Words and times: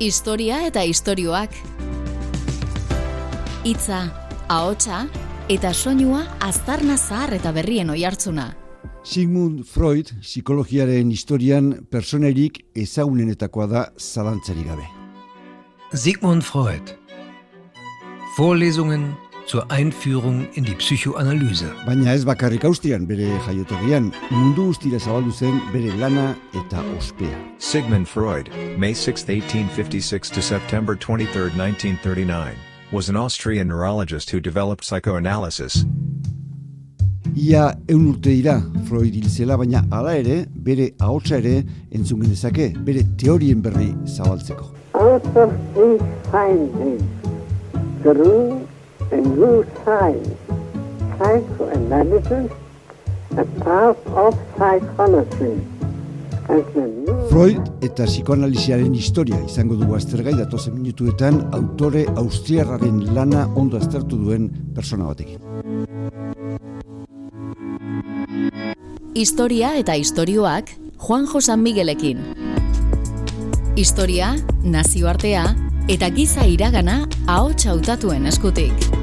Historia 0.00 0.62
eta 0.64 0.80
istorioak. 0.88 1.52
Hitza, 3.68 3.98
ahotsa 4.48 5.02
eta 5.52 5.74
soinua 5.76 6.22
aztarna 6.40 6.96
zahar 6.96 7.34
eta 7.36 7.52
berrien 7.52 7.92
oihartzuna. 7.92 8.46
Sigmund 9.04 9.66
Freud 9.68 10.14
psikologiaren 10.22 11.12
historian 11.12 11.68
personerik 11.92 12.62
ezagunenetakoa 12.72 13.66
da 13.68 13.82
zalantzarik 14.00 14.72
gabe. 14.72 14.88
Sigmund 15.92 16.48
Freud. 16.48 16.96
Vorlesungen 18.38 19.10
zur 19.50 19.68
Einführung 19.68 20.46
in 20.54 20.62
die 20.62 20.76
Psychoanalyse. 20.76 21.72
Baina 21.84 22.12
ez 22.14 22.24
bakarrik 22.24 22.64
austrian 22.64 23.06
bere 23.08 23.26
jaiotegian, 23.46 24.12
mundu 24.30 24.68
guztira 24.68 25.00
zabaldu 25.00 25.32
zen 25.32 25.56
bere 25.72 25.90
lana 25.98 26.36
eta 26.54 26.84
ospea. 26.96 27.34
Sigmund 27.58 28.06
Freud, 28.06 28.48
May 28.78 28.94
6, 28.94 29.26
1856 29.26 30.30
to 30.30 30.40
September 30.40 30.94
23, 30.94 31.50
1939, 31.58 32.54
was 32.92 33.08
an 33.08 33.16
Austrian 33.16 33.66
neurologist 33.66 34.30
who 34.30 34.38
developed 34.38 34.84
psychoanalysis. 34.84 35.84
Ia 37.34 37.74
eun 37.88 38.06
urte 38.12 38.30
dira 38.30 38.60
Freud 38.86 39.14
hil 39.18 39.26
zela, 39.26 39.58
baina 39.58 39.82
hala 39.90 40.14
ere, 40.14 40.44
bere 40.54 40.92
ahotsa 41.00 41.42
ere 41.42 41.64
entzun 41.90 42.22
genezake, 42.22 42.76
bere 42.86 43.02
teorien 43.16 43.62
berri 43.62 43.96
zabaltzeko. 44.06 44.76
out 44.94 45.24
of 45.36 45.50
these 45.74 46.02
findings 46.30 47.02
grew 48.02 48.68
a 49.12 49.16
new 49.16 49.64
science, 49.84 50.28
psychoanalysis, 51.18 52.50
a 53.36 53.44
part 53.64 53.98
of 54.14 54.34
psychology. 54.56 55.58
Freud 57.30 57.62
eta 57.86 58.08
psikoanalisiaren 58.08 58.94
historia 58.98 59.36
izango 59.46 59.76
dugu 59.78 59.94
aztergai 59.94 60.32
datozen 60.34 60.74
minutuetan 60.74 61.38
autore 61.54 62.02
austriarraren 62.18 63.04
lana 63.14 63.44
ondo 63.54 63.78
aztertu 63.78 64.18
duen 64.18 64.48
persona 64.74 65.06
batekin. 65.06 65.38
Historia 69.14 69.76
eta 69.78 69.94
istorioak 69.94 70.74
Juanjo 70.98 71.40
San 71.40 71.62
Miguelekin. 71.62 72.24
Historia, 73.76 74.34
nazioartea 74.64 75.44
eta 75.88 76.10
giza 76.10 76.46
iragana 76.46 77.04
ahots 77.26 77.66
hautatuen 77.70 78.26
eskutik. 78.26 78.99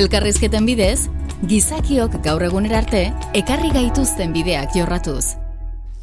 Elkarrizketen 0.00 0.64
bidez, 0.64 1.10
gizakiok 1.44 2.14
gaur 2.24 2.40
egunera 2.46 2.78
arte 2.80 3.02
ekarri 3.36 3.68
gaituzten 3.74 4.30
bideak 4.32 4.72
jorratuz. 4.72 5.34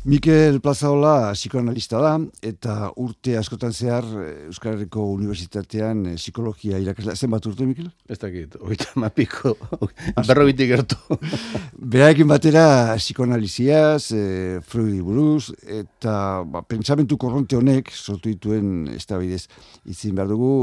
Mikel 0.06 0.59
Plazaola 0.62 1.32
psikoanalista 1.34 1.98
da 2.04 2.12
eta 2.45 2.92
urte 3.02 3.34
askotan 3.40 3.73
zehar 3.73 4.06
eh, 4.22 4.45
Euskal 4.52 4.76
Herriko 4.76 5.08
Unibertsitatean 5.16 6.06
eh, 6.12 6.14
psikologia 6.22 6.78
irakasle. 6.78 7.17
Zenbat 7.17 7.50
urte, 7.50 7.66
Mikel? 7.66 7.90
Ez 8.06 8.20
dakit, 8.22 8.60
oita 8.62 8.94
mapiko, 9.02 9.56
berrogitik 10.22 10.70
gertu. 10.76 11.02
Beraekin 11.98 12.30
batera 12.30 12.94
psikoanaliziaz, 13.02 14.12
e, 14.14 14.23
Freudi 14.70 15.02
buruz, 15.02 15.50
eta 15.66 16.45
ba, 16.45 16.62
pentsamentu 16.62 17.17
korronte 17.17 17.58
honek 17.58 17.90
sortu 17.90 18.30
dituen 18.30 18.86
ez 18.94 19.08
da 19.10 19.17
bidez. 19.17 19.48
Itzin 19.90 20.14
behar 20.14 20.30
dugu, 20.30 20.54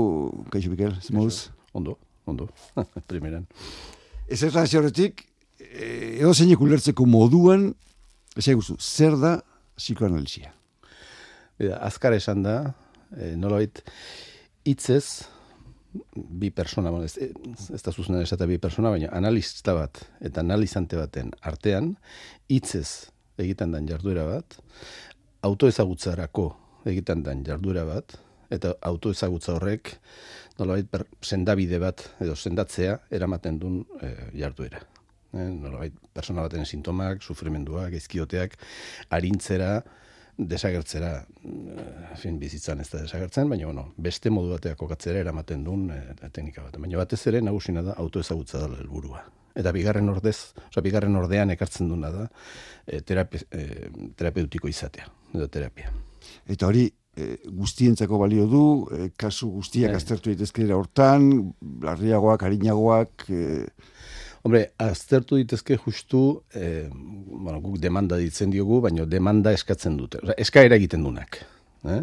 kaixo 0.54 0.70
Mikel, 0.70 0.94
zemoduz? 1.02 1.48
Ondo, 1.76 1.98
ondo, 2.26 2.48
primeran. 3.10 3.46
Ez 4.28 4.42
ez 4.42 4.54
horretik, 4.56 5.24
e, 5.58 6.18
edo 6.20 6.34
zeinek 6.34 6.60
ulertzeko 6.60 7.06
moduan, 7.06 7.70
ez 8.36 8.46
guzu, 8.48 8.76
zer 8.80 9.16
da 9.20 9.38
psikoanalizia? 9.76 10.52
Bida, 11.58 11.78
azkar 11.86 12.16
esan 12.16 12.42
da, 12.44 12.56
e, 13.14 13.34
nolabait, 13.38 13.80
hitzez, 14.66 15.24
bi 16.12 16.50
persona, 16.50 16.90
bueno, 16.90 17.06
ez, 17.06 17.16
ez 17.72 17.82
da 17.82 17.92
zuzenan 17.92 18.20
esata 18.20 18.48
bi 18.50 18.58
persona, 18.60 18.90
baina 18.92 19.08
analista 19.16 19.72
bat 19.76 20.02
eta 20.20 20.42
analizante 20.44 20.98
baten 20.98 21.32
artean, 21.40 21.94
hitzez 22.52 23.08
egiten 23.40 23.72
den 23.72 23.88
jarduera 23.88 24.26
bat, 24.28 24.58
autoezagutzarako 25.46 26.50
egiten 26.90 27.22
den 27.24 27.42
jarduera 27.46 27.86
bat, 27.88 28.18
eta 28.52 28.74
autoezagutza 28.86 29.56
horrek 29.56 29.96
nolabait 30.58 30.88
per, 30.90 31.04
sendabide 31.22 31.80
bat 31.82 32.02
edo 32.24 32.36
sendatzea 32.36 32.98
eramaten 33.18 33.58
duen 33.60 33.82
e, 34.00 34.12
jarduera. 34.40 34.80
E, 35.32 35.44
nolabait 35.50 35.94
persona 36.16 36.46
baten 36.46 36.66
sintomak, 36.66 37.22
sufrimenduak, 37.22 37.94
ezkioteak, 38.00 38.56
arintzera, 39.16 39.80
desagertzera, 40.36 41.26
eh, 41.44 42.16
fin, 42.20 42.38
bizitzan 42.38 42.80
ez 42.80 42.90
da 42.90 43.00
desagertzen, 43.00 43.48
baina 43.48 43.66
bueno, 43.70 43.86
beste 43.96 44.30
modu 44.30 44.52
bateak 44.52 44.76
kokatzera 44.76 45.22
eramaten 45.24 45.64
duen 45.64 45.88
e, 45.90 46.00
teknika 46.28 46.66
bat. 46.66 46.76
Baina 46.80 47.00
batez 47.00 47.22
ere 47.30 47.40
nagusina 47.40 47.82
da 47.82 47.96
autoezagutza 48.02 48.60
da 48.60 48.68
helburua. 48.76 49.24
Eta 49.56 49.72
bigarren 49.72 50.08
ordez, 50.12 50.52
oza, 50.66 50.82
bigarren 50.84 51.16
ordean 51.16 51.50
ekartzen 51.54 51.88
duna 51.88 52.10
da 52.12 52.26
e, 52.84 53.00
terapi, 53.00 53.40
e, 53.50 53.88
terapeutiko 54.16 54.68
izatea, 54.68 55.08
edo 55.32 55.48
terapia. 55.48 55.92
Eta 56.52 56.68
hori, 56.68 56.90
e, 57.16 57.36
guztientzako 57.48 58.20
balio 58.20 58.46
du, 58.50 58.64
e, 58.92 59.10
kasu 59.16 59.50
guztiak 59.56 59.94
Bai. 59.94 60.00
aztertu 60.02 60.30
daitezkera 60.30 60.76
hortan, 60.76 61.30
larriagoak, 61.82 62.44
harinagoak, 62.46 63.28
e, 63.30 63.66
Hombre, 64.46 64.60
aztertu 64.78 65.40
ditezke 65.40 65.74
justu, 65.74 66.20
eh, 66.54 66.86
bueno, 66.92 67.58
guk 67.64 67.80
demanda 67.82 68.14
ditzen 68.20 68.52
diogu, 68.54 68.78
baina 68.84 69.02
demanda 69.10 69.50
eskatzen 69.50 69.96
dute. 69.98 70.20
Eskaera 70.38 70.78
egiten 70.78 71.02
dunak. 71.02 71.40
Eh? 71.90 71.98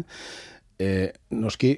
Eh, 0.84 1.06
noski, 1.32 1.70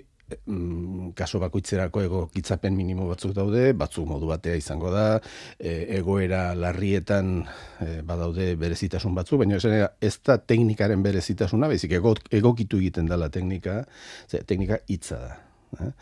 mm, 0.47 1.13
kaso 1.19 1.41
bakoitzerako 1.43 2.03
egokitzapen 2.07 2.75
minimo 2.77 3.09
batzuk 3.11 3.35
daude, 3.37 3.73
batzuk 3.79 4.09
modu 4.09 4.31
batea 4.31 4.57
izango 4.59 4.91
da, 4.95 5.21
e, 5.59 5.99
egoera 5.99 6.55
larrietan 6.59 7.39
e, 7.81 8.01
badaude 8.07 8.53
berezitasun 8.61 9.15
batzuk, 9.17 9.41
baina 9.45 9.61
esan 9.61 9.77
ez 10.01 10.15
da 10.27 10.39
teknikaren 10.39 11.03
berezitasuna, 11.05 11.71
baizik 11.73 11.97
ego, 11.99 12.15
egokitu 12.31 12.81
egiten 12.83 13.11
dela 13.11 13.31
teknika, 13.33 13.83
ze, 14.29 14.43
teknika 14.43 14.81
hitza 14.89 15.21
da. 15.23 15.37
Eh? 15.83 15.93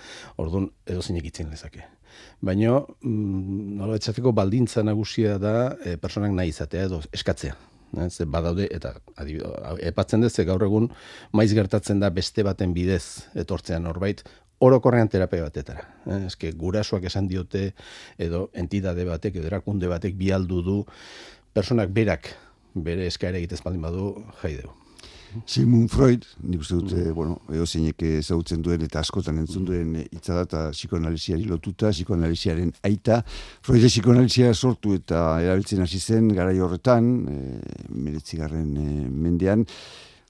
Orduan, 0.42 0.68
edo 0.86 1.02
zinek 1.02 1.28
itzen 1.32 1.50
lezake. 1.50 1.84
Baina, 2.44 2.78
mm, 3.02 3.76
nola 3.80 3.98
baldintza 4.32 4.82
nagusia 4.82 5.38
da 5.38 5.76
e, 5.84 5.96
personak 5.96 6.32
nahi 6.32 6.48
izatea 6.54 6.84
edo 6.90 7.02
eskatzea. 7.12 7.56
Ze 8.10 8.24
badaude, 8.26 8.68
eta 8.74 8.94
adib, 9.20 9.42
epatzen 9.86 10.24
dut, 10.24 10.38
gaur 10.46 10.62
egun 10.66 10.88
maiz 11.32 11.52
gertatzen 11.54 12.00
da 12.00 12.10
beste 12.10 12.42
baten 12.46 12.74
bidez 12.74 13.26
etortzean 13.34 13.84
norbait, 13.86 14.24
orokorrean 14.64 15.08
terapia 15.08 15.46
batetara. 15.46 15.84
Eh? 16.06 16.22
Eske 16.30 16.52
gurasoak 16.58 17.04
esan 17.10 17.28
diote, 17.28 17.72
edo 18.18 18.48
entidade 18.54 19.04
batek, 19.08 19.40
edo 19.40 19.50
erakunde 19.50 19.90
batek 19.90 20.16
bialdu 20.18 20.62
du, 20.62 20.78
personak 21.54 21.92
berak 21.94 22.34
bere 22.74 23.06
eskaera 23.06 23.38
egitez 23.38 23.62
baldin 23.62 23.84
badu 23.84 24.08
jaideu. 24.42 24.72
Sigmund 25.46 25.90
Freud, 25.92 26.24
nik 26.46 26.62
uste 26.62 26.78
dut, 26.78 26.94
eh, 26.98 27.10
bueno, 27.14 27.40
edo 27.52 27.66
zeinek 27.66 28.02
ezagutzen 28.06 28.62
duen 28.62 28.84
eta 28.86 29.00
askotan 29.02 29.38
entzun 29.42 29.66
duen 29.68 29.96
hitza 30.04 30.38
da, 30.38 30.46
eta 30.46 30.62
psikoanaliziari 30.74 31.44
lotuta, 31.50 31.90
psikoanaliziaren 31.94 32.72
aita. 32.86 33.20
Freud 33.64 33.84
psikoanalizia 33.88 34.54
sortu 34.54 34.94
eta 34.98 35.26
erabiltzen 35.42 35.84
hasi 35.84 36.00
zen 36.00 36.30
garai 36.36 36.56
horretan, 36.62 37.12
e, 37.28 37.76
meretzigarren 37.90 38.74
e, 38.78 38.88
mendean, 39.10 39.68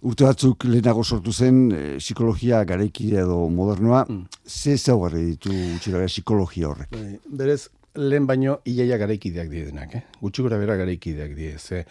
Urte 0.05 0.27
batzuk 0.27 0.67
lehenago 0.69 1.01
sortu 1.01 1.33
zen 1.33 1.61
e, 1.73 1.79
psikologia 1.97 2.59
garaikidea 2.69 3.23
edo 3.25 3.39
modernoa, 3.49 4.03
ze 4.45 4.77
zaugarri 4.77 5.23
ditu 5.31 5.55
utxera 5.79 6.05
psikologia 6.11 6.69
horrek? 6.69 6.91
Bai, 6.93 7.15
Berez, 7.25 7.71
lehen 7.95 8.27
baino 8.27 8.57
iaia 8.67 8.97
garaikideak 8.99 9.49
direnak, 9.51 9.95
eh? 9.95 10.03
gutxi 10.21 10.43
gora 10.43 10.59
bera 10.59 10.77
garaikideak 10.81 11.35
die. 11.37 11.53
Ze, 11.59 11.85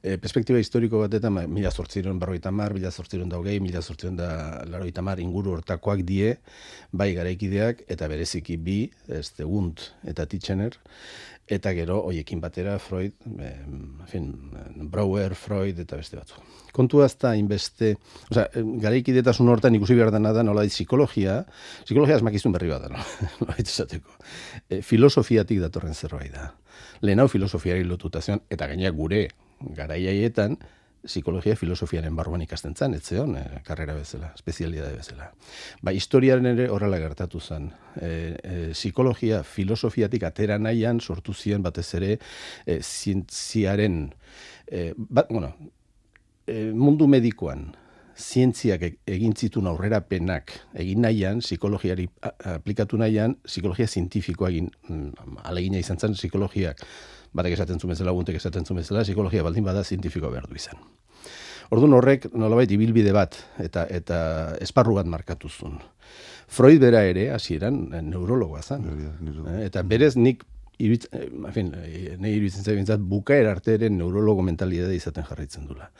e, 0.00 0.16
perspektiba 0.20 0.60
historiko 0.60 1.02
batetan, 1.02 1.34
ma, 1.36 1.44
mila 1.46 1.70
zortziron 1.70 2.18
berroita 2.20 2.50
mar, 2.50 2.72
mila 2.76 2.90
zortziron 2.90 3.28
daugei, 3.28 3.58
mila 3.60 3.82
zortziron 3.82 4.16
da 4.16 4.30
laroita 4.70 5.04
mar 5.04 5.20
inguru 5.20 5.58
hortakoak 5.58 6.04
die, 6.08 6.36
bai 6.92 7.12
garaikideak, 7.16 7.84
eta 7.92 8.08
bereziki 8.08 8.56
bi, 8.56 8.80
ez 9.08 9.28
Gunt 9.40 9.90
eta 10.08 10.26
Titchener, 10.26 10.78
eta 11.50 11.72
gero 11.74 11.98
hoiekin 12.06 12.40
batera 12.40 12.78
Freud, 12.78 13.12
en 13.26 14.06
fin, 14.08 14.30
Brouwer, 14.92 15.34
Freud 15.34 15.78
eta 15.82 15.98
beste 15.98 16.16
batzu. 16.16 16.38
Kontua 16.72 17.08
ez 17.10 17.16
da 17.18 17.34
inbeste, 17.36 17.96
osea, 18.30 18.46
garaikidetasun 18.84 19.50
hortan 19.50 19.74
ikusi 19.74 19.96
behar 19.98 20.12
dena 20.14 20.32
da 20.32 20.44
nola 20.46 20.62
psikologia, 20.70 21.40
psikologia 21.82 22.20
esmakizun 22.20 22.54
berri 22.54 22.70
bat 22.70 22.86
da, 22.86 22.92
no? 22.94 23.02
nola 23.42 23.58
esateko. 23.58 24.14
E, 24.68 24.80
filosofiatik 24.86 25.60
datorren 25.64 25.94
zerbait 25.94 26.32
da. 26.34 26.52
Lehen 27.02 27.20
hau 27.20 27.26
filosofiari 27.32 27.82
lotuta 27.84 28.22
zion, 28.22 28.44
eta 28.50 28.70
gaina 28.70 28.94
gure 28.94 29.26
garaiaietan, 29.76 30.56
psikologia 31.06 31.56
filosofiaren 31.56 32.16
barruan 32.16 32.42
ikasten 32.44 32.74
zen, 32.76 32.94
ez 32.94 33.02
zeon, 33.08 33.36
e, 33.38 33.62
karrera 33.64 33.94
bezala, 33.96 34.32
espezialidade 34.36 34.96
bezala. 34.98 35.30
Ba, 35.82 35.94
historiaren 35.96 36.46
ere 36.52 36.68
horrela 36.70 37.00
gertatu 37.00 37.40
zen. 37.40 37.70
E, 37.96 38.10
e, 38.10 38.56
psikologia 38.76 39.42
filosofiatik 39.46 40.26
atera 40.28 40.58
nahian 40.58 41.00
sortu 41.00 41.34
ziren 41.34 41.62
batez 41.62 41.88
ere 41.98 42.16
e, 42.66 42.80
zientziaren, 42.82 44.02
e, 44.66 44.90
bat, 44.96 45.30
bueno, 45.30 45.54
e, 46.46 46.70
mundu 46.72 47.08
medikoan 47.08 47.70
zientziak 48.20 48.82
e- 48.84 48.94
egin 49.14 49.34
zituen 49.36 49.68
aurrerapenak 49.70 50.52
egin 50.82 51.00
nahian, 51.04 51.40
psikologiari 51.44 52.06
aplikatu 52.52 52.98
nahian, 53.00 53.36
psikologia 53.46 53.88
zientifikoa 53.88 54.50
egin, 54.52 54.70
mm, 54.88 55.40
alegina 55.48 55.80
izan 55.80 55.98
zen 55.98 56.16
psikologiak, 56.18 56.84
batek 57.36 57.54
esaten 57.58 57.80
zuen 57.80 57.94
bezala, 57.94 58.14
guntek 58.16 58.36
esaten 58.40 58.66
zuen 58.66 58.80
bezala, 58.82 59.04
psikologia 59.06 59.44
baldin 59.46 59.64
bada 59.64 59.84
zientifikoa 59.84 60.30
behar 60.30 60.48
du 60.50 60.58
izan. 60.58 60.80
Orduan 61.70 61.94
horrek 61.94 62.26
nolabait 62.34 62.70
ibilbide 62.74 63.12
bat 63.14 63.36
eta 63.62 63.84
eta 63.86 64.20
esparru 64.62 64.96
bat 64.98 65.06
markatu 65.06 65.48
zuen. 65.48 65.78
Freud 66.50 66.80
bera 66.82 67.04
ere 67.06 67.28
hasieran 67.30 67.84
neurologoa 68.08 68.62
zen. 68.62 68.88
Eh, 68.90 69.66
Eta 69.68 69.84
berez 69.86 70.16
nik 70.16 70.42
iruitz, 70.82 71.06
eh, 71.12 71.28
en 71.30 71.52
fin, 71.54 71.68
eh, 71.78 72.16
nahi 72.18 72.32
iruditzen 72.40 72.64
zait 72.64 72.74
bintzat, 72.74 73.04
bukaer 73.06 73.46
arte 73.46 73.76
ere 73.76 73.90
neurologo 73.90 74.42
mentalidade 74.42 74.96
izaten 74.96 75.24
jarraitzen 75.28 75.68
dula. 75.68 75.90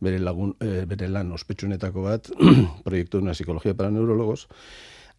Bere, 0.00 0.18
lagun, 0.18 0.54
bere 0.60 1.08
lan 1.08 1.32
ospetsuenetako 1.36 2.06
bat, 2.06 2.30
proiektu 2.86 3.20
una 3.20 3.34
psikologia 3.36 3.74
para 3.76 3.90
neurologos, 3.90 4.46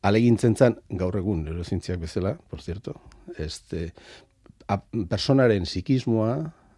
alegintzen 0.02 0.56
zan, 0.58 0.80
gaur 0.90 1.20
egun 1.20 1.44
neurozientziak 1.46 2.00
bezala, 2.02 2.34
por 2.50 2.62
cierto, 2.62 2.96
este, 3.38 3.92
personaren 5.10 5.68
psikismoa 5.68 6.36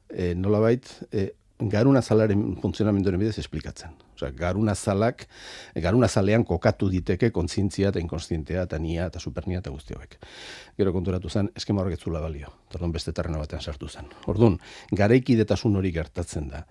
eh, 0.09 0.33
nolabait 0.35 0.87
eh, 1.11 1.31
garuna 1.69 2.01
zalaren 2.01 2.55
funtzionamenduaren 2.61 3.19
bidez 3.19 3.37
esplikatzen. 3.39 3.93
Osea, 4.15 4.31
garuna 4.37 4.75
zalak, 4.75 5.27
garuna 5.75 6.07
zalean 6.07 6.43
kokatu 6.43 6.89
diteke 6.89 7.31
kontzientzia 7.31 7.89
eta 7.93 8.01
inkonstientea 8.01 8.65
eta 8.67 8.79
nia 8.79 9.07
eta 9.11 9.19
supernia 9.19 9.59
eta 9.59 9.71
guzti 9.71 9.95
hauek. 9.95 10.17
Gero 10.77 10.93
konturatu 10.93 11.29
zen, 11.29 11.49
eskema 11.55 11.81
horrek 11.81 11.97
ez 11.97 12.03
zuela 12.03 12.21
balio. 12.21 12.51
Orduan 12.73 12.91
beste 12.91 13.13
terreno 13.13 13.39
batean 13.39 13.61
sartu 13.61 13.87
zen. 13.87 14.09
Orduan, 14.27 14.59
garaikidetasun 14.91 15.75
hori 15.79 15.91
gertatzen 15.91 16.49
da. 16.51 16.65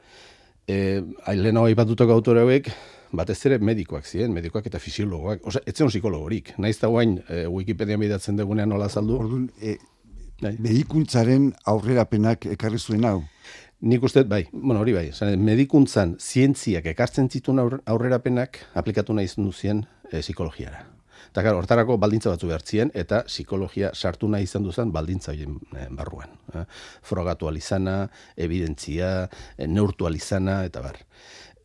E, 0.68 1.02
lehenago 1.34 1.66
aipatutako 1.66 2.14
autore 2.14 2.42
hauek, 2.44 2.68
batez 3.12 3.38
ere 3.46 3.58
medikoak 3.58 4.06
ziren, 4.06 4.32
medikoak 4.34 4.66
eta 4.70 4.80
fisiologoak. 4.82 5.46
Osea, 5.46 5.64
ez 5.66 5.74
zen 5.76 5.90
psikologorik. 5.90 6.54
Naiz 6.58 6.78
da 6.80 6.90
guain, 6.92 7.18
e, 7.28 7.46
Wikipedia 7.50 7.98
bidatzen 7.98 8.38
dugunean 8.38 8.70
nola 8.72 8.90
azaldu. 8.90 9.18
Orduan, 9.24 9.48
e. 9.60 9.78
medikuntzaren 10.42 11.52
aurrerapenak 11.70 12.46
ekarri 12.56 12.78
zuen 12.78 13.04
hau. 13.06 13.20
Nik 13.82 14.02
uste, 14.06 14.22
bai, 14.28 14.44
bueno, 14.52 14.80
hori 14.82 14.94
bai, 14.94 15.08
zan, 15.12 15.34
medikuntzan 15.42 16.16
zientziak 16.20 16.86
ekartzen 16.92 17.28
zituen 17.30 17.58
aurre- 17.58 17.82
aurrerapenak 17.90 18.60
aplikatu 18.78 19.14
nahi 19.14 19.26
izan 19.30 19.48
duzien 19.48 19.84
e, 20.10 20.20
psikologiara. 20.20 20.84
Eta 21.32 21.42
gara, 21.42 21.56
hortarako 21.58 21.96
baldintza 21.96 22.30
batzu 22.30 22.50
behartzien, 22.50 22.90
eta 22.94 23.22
psikologia 23.24 23.90
sartu 23.94 24.28
nahi 24.28 24.44
izan 24.44 24.66
duzan 24.66 24.92
baldintza 24.92 25.32
horien 25.32 25.56
eh, 25.72 25.86
barruan. 25.90 26.34
Eh? 26.54 26.64
Frogatu 27.08 27.48
alizana, 27.48 28.10
evidentzia, 28.36 29.12
eh, 29.56 29.66
neurtu 29.66 30.06
alizana, 30.06 30.60
eta 30.68 30.82
bar. 30.84 30.98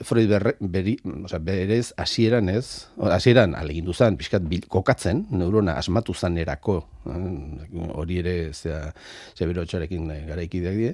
Freud 0.05 0.29
berre, 0.29 0.53
beri, 0.59 0.97
osea, 1.25 1.39
berez 1.41 1.93
hasieran 1.97 2.49
ez, 2.53 2.85
hasieran 3.01 3.55
alegindu 3.57 3.93
zen, 3.97 4.17
pixkat 4.19 4.43
bil, 4.45 4.67
kokatzen, 4.69 5.23
neurona 5.33 5.73
asmatu 5.81 6.13
zanerako, 6.13 6.75
eh, 7.09 7.87
hori 7.97 8.19
ere, 8.21 8.35
zera, 8.53 8.91
zebero 9.37 9.65
txarekin 9.65 10.11
eh, 10.13 10.19
garaikideak 10.29 10.77
die, 10.77 10.91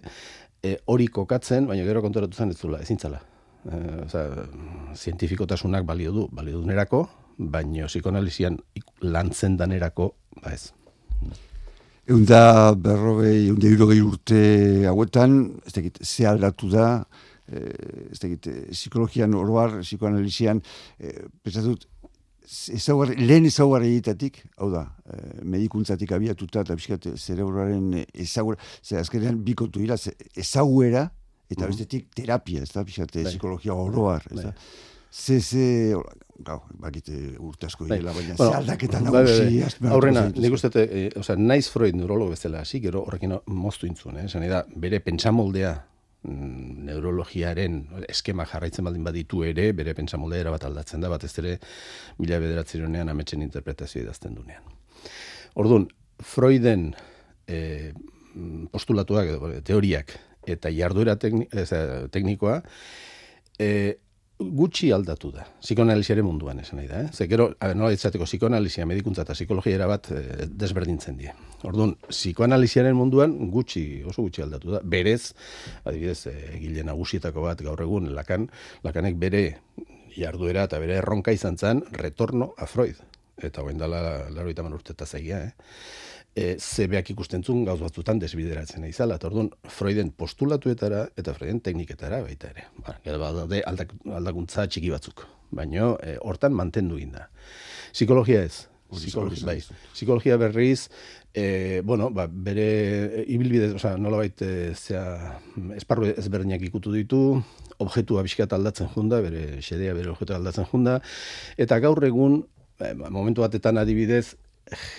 e, 0.64 0.78
hori 0.88 1.08
kokatzen, 1.12 1.68
baina 1.68 1.84
gero 1.84 2.02
konturatu 2.06 2.38
zen 2.40 2.54
ez 2.56 2.58
zula, 2.64 2.80
ezin 2.86 3.00
zala. 3.00 3.20
E, 3.68 3.82
osea, 4.06 4.46
zientifikotasunak 4.96 5.84
balio 5.88 6.12
du, 6.16 6.28
balio 6.32 6.62
du 6.62 6.68
nerako, 6.72 7.04
baina 7.38 7.90
psikoanalizian 7.92 8.56
ik- 8.80 8.94
lantzen 9.04 9.58
danerako, 9.60 10.14
ba 10.44 10.54
ez. 10.56 10.70
Egun 12.08 12.26
da 12.28 12.74
berrogei, 12.76 13.46
egun 13.50 13.60
da 13.64 13.70
irogei 13.72 14.02
urte 14.04 14.40
hauetan, 14.90 15.38
ez 15.68 15.72
dakit, 15.76 16.00
ze 16.04 16.26
aldatu 16.28 16.68
da, 16.72 16.88
ez 17.48 18.20
dakit, 18.20 18.48
eh, 18.48 18.62
psikologian 18.72 19.34
oroar, 19.36 19.80
psikoanalizian, 19.82 20.62
eh, 21.00 21.26
pentsatut, 21.44 21.88
ezaugarri, 22.74 23.16
lehen 23.26 23.46
ezaugarri 23.46 23.90
egitatik, 23.94 24.44
hau 24.58 24.70
da, 24.72 24.84
eh, 25.06 25.42
medikuntzatik 25.44 26.12
abiatuta 26.12 26.62
eta 26.62 26.76
pixkat 26.76 27.08
zerebroaren 27.18 28.06
ezaugarri, 28.14 28.62
ze 28.82 28.98
azkenean 28.98 29.44
bikotu 29.44 29.80
dira, 29.80 29.96
ezaguera, 30.36 31.10
eta 31.50 31.68
bestetik 31.68 32.10
terapia, 32.16 32.64
ez 32.64 32.72
da, 32.72 32.84
Bai. 32.84 33.24
psikologia 33.24 33.74
oroar, 33.74 34.24
ez 34.32 34.38
da. 34.38 34.52
Bai. 34.52 34.54
Ze, 35.14 35.40
ze, 35.42 35.94
gau, 36.40 36.64
bakite 36.80 37.36
urte 37.38 37.68
asko 37.68 37.86
Bai. 37.86 38.00
direla, 38.00 38.14
baina 38.14 38.34
Bueno, 38.36 38.52
ze 38.52 38.58
aldaketa 38.58 39.00
bai, 39.00 39.12
bai, 39.12 39.24
nagusi, 39.24 39.78
bai. 39.80 39.92
Aurrena, 39.92 40.30
nik 40.30 40.54
uste, 40.54 40.72
e, 40.74 41.10
osea, 41.16 41.36
naiz 41.36 41.70
Freud 41.70 41.96
neurologo 41.96 42.32
bezala 42.32 42.62
hasi, 42.62 42.80
gero 42.80 43.04
horrekin 43.04 43.38
moztu 43.46 43.86
intzun, 43.86 44.18
eh? 44.18 44.26
Nahi 44.34 44.50
da, 44.50 44.66
bere 44.76 45.00
pentsamoldea 45.00 45.93
neurologiaren 46.24 47.80
eskema 48.10 48.46
jarraitzen 48.48 48.86
baldin 48.88 49.04
baditu 49.04 49.44
ere, 49.48 49.72
bere 49.76 49.94
pentsamoldea 49.98 50.46
erabat 50.46 50.68
aldatzen 50.70 51.04
da, 51.04 51.12
batez 51.12 51.34
ere 51.42 51.58
mila 52.20 52.40
bederatzeronean 52.40 53.12
ametsen 53.12 53.44
interpretazio 53.44 54.02
idazten 54.04 54.36
dunean. 54.38 54.64
Orduan, 55.60 55.88
Freuden 56.24 56.94
e, 57.48 57.92
mm, 57.92 58.70
postulatuak, 58.72 59.34
edo, 59.36 59.52
teoriak, 59.68 60.16
eta 60.48 60.72
jarduera 60.74 61.18
eh, 61.20 61.66
teknikoa, 62.12 62.62
e, 63.60 63.70
gutxi 64.58 64.92
aldatu 64.96 65.32
da, 65.34 65.46
psikoanaliziaren 65.62 66.26
munduan 66.26 66.60
esan 66.62 66.80
nahi 66.80 66.90
da. 66.90 67.02
Eh? 67.04 67.12
Ze 67.14 67.28
gero, 67.32 67.50
a 67.60 67.70
ber, 67.70 67.78
nola 67.80 67.94
ditzateko, 67.94 68.28
psikoanalizia, 68.30 68.86
medikuntza 68.90 69.26
eta 69.26 69.36
psikologia 69.38 69.78
erabat 69.78 70.12
eh, 70.14 70.48
desberdintzen 70.50 71.18
die. 71.20 71.34
Orduan, 71.70 71.96
psikoanaliziaren 72.10 72.96
munduan 72.98 73.36
gutxi, 73.54 73.86
oso 74.10 74.26
gutxi 74.26 74.44
aldatu 74.46 74.76
da. 74.76 74.84
Berez, 74.84 75.34
adibidez, 75.86 76.28
eh, 76.32 76.38
egile 76.58 76.86
nagusietako 76.88 77.48
bat 77.48 77.64
gaur 77.66 77.82
egun, 77.86 78.12
lakan, 78.18 78.50
lakanek 78.84 79.20
bere 79.22 79.44
jarduera 80.18 80.68
eta 80.70 80.80
bere 80.84 81.00
erronka 81.02 81.34
izan 81.34 81.58
zen, 81.58 81.84
retorno 81.92 82.54
a 82.58 82.68
Freud. 82.70 83.00
Eta 83.44 83.64
hoen 83.64 83.80
dala, 83.82 84.30
laro 84.30 84.52
eta 84.52 84.64
urteta 84.64 85.06
zaia, 85.06 85.44
eh? 85.48 85.54
E, 86.36 86.56
zebeak 86.60 87.14
ikusten 87.14 87.44
zuen 87.44 87.64
gauz 87.68 87.80
batzutan 87.82 88.20
desbideratzen 88.22 88.84
nahi 88.84 88.94
zala. 88.94 89.18
Eta 89.20 89.30
orduan, 89.30 89.52
Freuden 89.70 90.12
postulatuetara 90.18 91.06
eta 91.20 91.36
Freuden 91.38 91.62
tekniketara 91.66 92.24
baita 92.26 92.52
ere. 92.54 92.68
Ba, 92.84 92.98
gero 93.06 93.22
badaude 93.22 93.64
aldak, 93.70 93.96
aldakuntza 94.22 94.68
txiki 94.68 94.92
batzuk. 94.94 95.26
Baina 95.54 95.94
e, 96.02 96.18
hortan 96.22 96.56
mantendu 96.58 97.00
egin 97.00 97.14
da. 97.18 97.28
Psikologia 97.94 98.44
ez. 98.50 98.68
Psikologia, 98.94 99.46
bai. 99.48 99.58
Psikologia 99.94 100.38
berriz, 100.38 100.90
e, 101.34 101.82
bueno, 101.84 102.12
ba, 102.14 102.28
bere 102.28 103.24
ibilbide, 103.26 103.72
osea, 103.80 103.96
nolabait 103.98 104.42
e, 104.46 104.52
zea, 104.78 105.34
esparru 105.78 106.12
ezberdinak 106.12 106.62
ikutu 106.68 106.94
ditu, 106.94 107.22
objektua 107.82 108.22
bizkat 108.26 108.54
aldatzen 108.54 108.92
junda, 108.94 109.22
bere 109.26 109.64
xedea 109.66 109.96
bere 109.98 110.14
objektua 110.14 110.38
aldatzen 110.38 110.70
junda, 110.70 111.00
eta 111.58 111.80
gaur 111.82 112.06
egun, 112.06 112.44
e, 112.78 112.94
ba, 113.00 113.10
momentu 113.10 113.46
batetan 113.46 113.82
adibidez, 113.82 114.36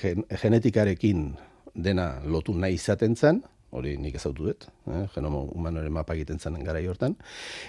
gen, 0.02 0.24
genetikarekin 0.42 1.26
dena 1.74 2.20
lotu 2.24 2.54
nahi 2.54 2.78
izaten 2.78 3.16
zen, 3.16 3.42
hori 3.74 3.96
nik 3.98 4.14
ezautu 4.20 4.46
dut, 4.50 4.68
eh, 4.86 5.06
genomo 5.14 5.44
humanoren 5.50 5.92
mapa 5.92 6.14
egiten 6.14 6.38
zen 6.38 6.60
garai 6.64 6.86
hortan, 6.86 7.16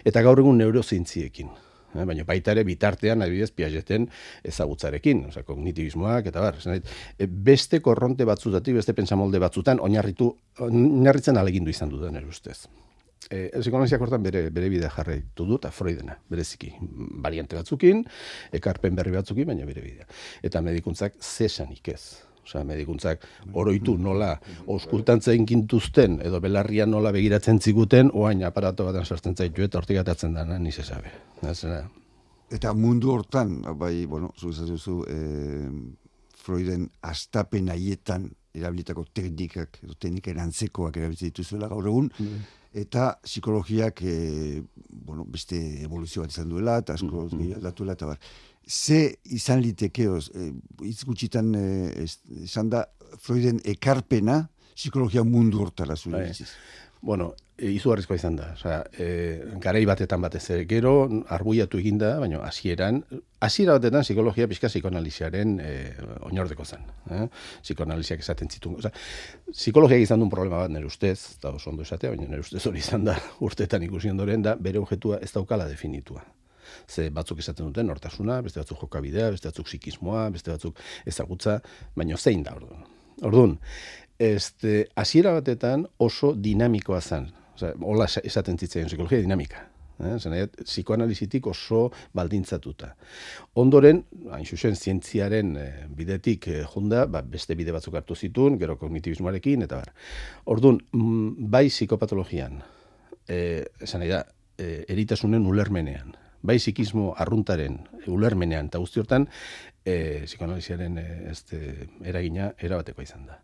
eta 0.05 0.21
gaur 0.21 0.39
egun 0.39 0.57
neurozientziekin. 0.61 1.49
Eh, 1.95 2.03
baina 2.03 2.25
baita 2.27 2.51
ere 2.51 2.63
bitartean 2.67 3.23
adibidez 3.23 3.51
Piageten 3.55 4.09
ezagutzarekin, 4.43 5.25
osea 5.31 5.45
kognitibismoak 5.47 6.27
eta 6.31 6.43
bar, 6.43 6.59
esan 6.59 6.75
nahi 6.75 6.83
dut, 6.83 6.95
e, 7.17 7.27
beste 7.27 7.79
korronte 7.81 8.27
batzutatik, 8.27 8.75
beste 8.75 8.93
pentsamolde 8.97 9.39
batzutan 9.39 9.79
oinarritu 9.79 10.33
oinarritzen 10.65 11.37
alegindu 11.37 11.71
izan 11.71 11.93
du 11.93 12.03
nere 12.11 12.27
ustez. 12.27 12.65
E, 13.29 13.47
psikoanaliziak 13.57 14.03
hortan 14.05 14.23
bere, 14.25 14.49
bere 14.53 14.69
bidea 14.69 14.91
jarraitu 14.93 15.47
du, 15.47 15.57
eta 15.57 15.71
Freudena, 15.73 16.17
bereziki. 16.29 16.71
Variante 17.25 17.57
batzukin, 17.57 18.03
ekarpen 18.53 18.95
berri 18.97 19.15
batzukin, 19.15 19.49
baina 19.49 19.65
bere 19.65 19.81
bidea. 19.85 20.07
Eta 20.45 20.61
medikuntzak 20.65 21.17
zesanik 21.21 21.89
ez. 21.93 22.01
Osea, 22.45 22.61
medikuntzak 22.61 23.23
oroitu 23.57 23.95
nola 23.97 24.35
oskultantzen 24.69 25.47
gintuzten, 25.49 26.19
edo 26.21 26.37
belarria 26.43 26.85
nola 26.85 27.09
begiratzen 27.15 27.57
ziguten, 27.57 28.11
oain 28.13 28.43
aparato 28.45 28.85
baten 28.85 29.05
sartzen 29.05 29.33
zaitu 29.33 29.65
eta 29.65 29.81
hortik 29.81 29.97
atatzen 30.03 30.37
dana, 30.37 30.59
ni 30.61 30.71
se 30.71 30.85
sabe. 30.85 31.09
Ez, 31.41 31.63
eh, 31.65 31.81
Eta 32.53 32.75
mundu 32.77 33.09
hortan, 33.09 33.63
bai, 33.77 34.05
bueno, 34.05 34.33
zu 34.37 35.03
e, 35.09 35.15
Freuden 36.45 36.91
astapen 37.01 37.71
haietan 37.73 38.29
erabilitako 38.53 39.05
teknikak, 39.17 39.79
edo 39.83 39.95
tekniken 39.99 40.39
antzekoak 40.43 40.97
erabiltzen 40.97 41.31
dituzuela 41.31 41.67
gaur 41.71 41.87
egun, 41.89 42.11
eta 42.75 43.13
psikologiak, 43.23 44.01
e, 44.03 44.63
bueno, 44.89 45.23
beste 45.31 45.57
evoluzio 45.85 46.25
bat 46.25 46.33
izan 46.33 46.51
duela, 46.51 46.79
eta 46.83 46.97
asko 46.99 47.29
mm 47.29 47.55
aldatuela, 47.59 47.95
eta 47.95 48.09
bar. 48.11 48.19
Ze 48.65 49.15
izan 49.37 49.61
litekeoz, 49.63 50.29
e, 50.33 50.51
hitz 50.83 51.05
gutxitan 51.07 51.53
e, 51.55 51.65
esan 52.43 52.69
da, 52.73 52.85
Freuden 53.21 53.61
ekarpena 53.63 54.41
psikologia 54.75 55.23
mundu 55.23 55.61
hortara 55.63 55.95
zure 55.95 56.25
Bai. 56.25 56.47
Bueno, 57.05 57.35
e, 57.53 57.69
izugarrizkoa 57.69 58.17
izan 58.17 58.37
da. 58.39 58.47
Osea, 58.55 58.79
e, 58.97 59.07
garai 59.61 59.83
batetan 59.85 60.23
batez 60.23 60.41
ere 60.55 60.63
gero 60.65 60.93
arbuiatu 61.35 61.77
egin 61.77 61.99
da, 62.01 62.15
baina 62.17 62.39
hasieran 62.47 63.03
hasiera 63.45 63.75
batetan 63.77 64.01
psikologia 64.01 64.47
pixka 64.49 64.71
psikoanaliziaren 64.71 65.51
e, 65.61 65.73
oinordeko 66.25 66.65
zen. 66.65 66.87
Eh? 67.13 67.27
Psikoanaliziak 67.61 68.25
esaten 68.25 68.49
zituen. 68.49 68.79
Osea, 68.81 68.91
psikologiak 69.51 70.01
izan 70.01 70.23
duen 70.23 70.33
problema 70.33 70.63
bat 70.63 70.73
nire 70.73 70.89
ustez, 70.89 71.19
eta 71.37 71.53
oso 71.59 71.69
ondo 71.69 71.85
esatea, 71.85 72.15
baina 72.15 72.25
nire 72.25 72.41
ustez 72.41 72.63
hori 72.65 72.81
izan 72.81 73.05
da 73.05 73.19
urtetan 73.49 73.85
ikusi 73.85 74.09
ondoren 74.09 74.41
da, 74.49 74.55
bere 74.57 74.81
objetua 74.81 75.21
ez 75.21 75.29
daukala 75.37 75.69
definitua. 75.69 76.25
Ze 76.89 77.11
batzuk 77.13 77.45
esaten 77.45 77.69
duten 77.69 77.85
nortasuna, 77.85 78.41
beste 78.41 78.63
batzuk 78.63 78.81
jokabidea, 78.87 79.29
beste 79.37 79.53
batzuk 79.53 79.69
psikismoa, 79.69 80.25
beste 80.33 80.57
batzuk 80.57 80.81
ezagutza, 81.05 81.59
baino 81.93 82.17
zein 82.17 82.41
da 82.41 82.57
orduan. 82.57 82.89
Orduan, 83.23 83.53
este, 84.19 84.87
hasiera 84.95 85.33
batetan 85.33 85.87
oso 85.97 86.33
dinamikoa 86.33 87.01
zen. 87.01 87.31
Osea, 87.55 87.73
hola 87.81 88.05
esa- 88.05 88.21
esaten 88.23 88.57
zitzaion 88.57 88.87
psikologia 88.87 89.19
dinamika. 89.19 89.69
Eh? 90.03 90.17
Zena, 90.19 90.41
psikoanalizitik 90.63 91.47
oso 91.47 91.91
baldintzatuta. 92.13 92.95
Ondoren, 93.55 94.01
hain 94.35 94.45
zuzen, 94.45 94.75
zientziaren 94.75 95.55
eh, 95.57 95.85
bidetik 95.87 96.47
eh, 96.51 96.63
junda, 96.67 97.05
ba, 97.07 97.21
beste 97.21 97.55
bide 97.55 97.71
batzuk 97.71 97.95
hartu 97.95 98.15
zituen, 98.15 98.59
gero 98.59 98.75
kognitibismoarekin, 98.77 99.63
eta 99.63 99.79
bar. 99.79 99.93
Orduan, 100.51 100.81
mm, 100.91 101.47
bai 101.51 101.69
psikopatologian, 101.69 102.59
eh, 103.27 103.63
esan 103.79 104.03
nahi 104.03 104.11
da, 104.11 104.25
eh, 104.57 104.83
eritasunen 104.89 105.47
ulermenean, 105.47 106.11
bai 106.43 106.57
psikismo 106.59 107.13
arruntaren 107.17 107.79
ulermenean, 108.07 108.67
eta 108.67 108.83
guzti 108.83 108.99
hortan, 108.99 109.29
eh, 109.85 110.23
psikoanaliziaren 110.25 110.97
eh, 110.97 111.31
este, 111.31 111.61
eragina 112.03 112.51
erabatekoa 112.57 113.05
izan 113.05 113.29
da. 113.29 113.39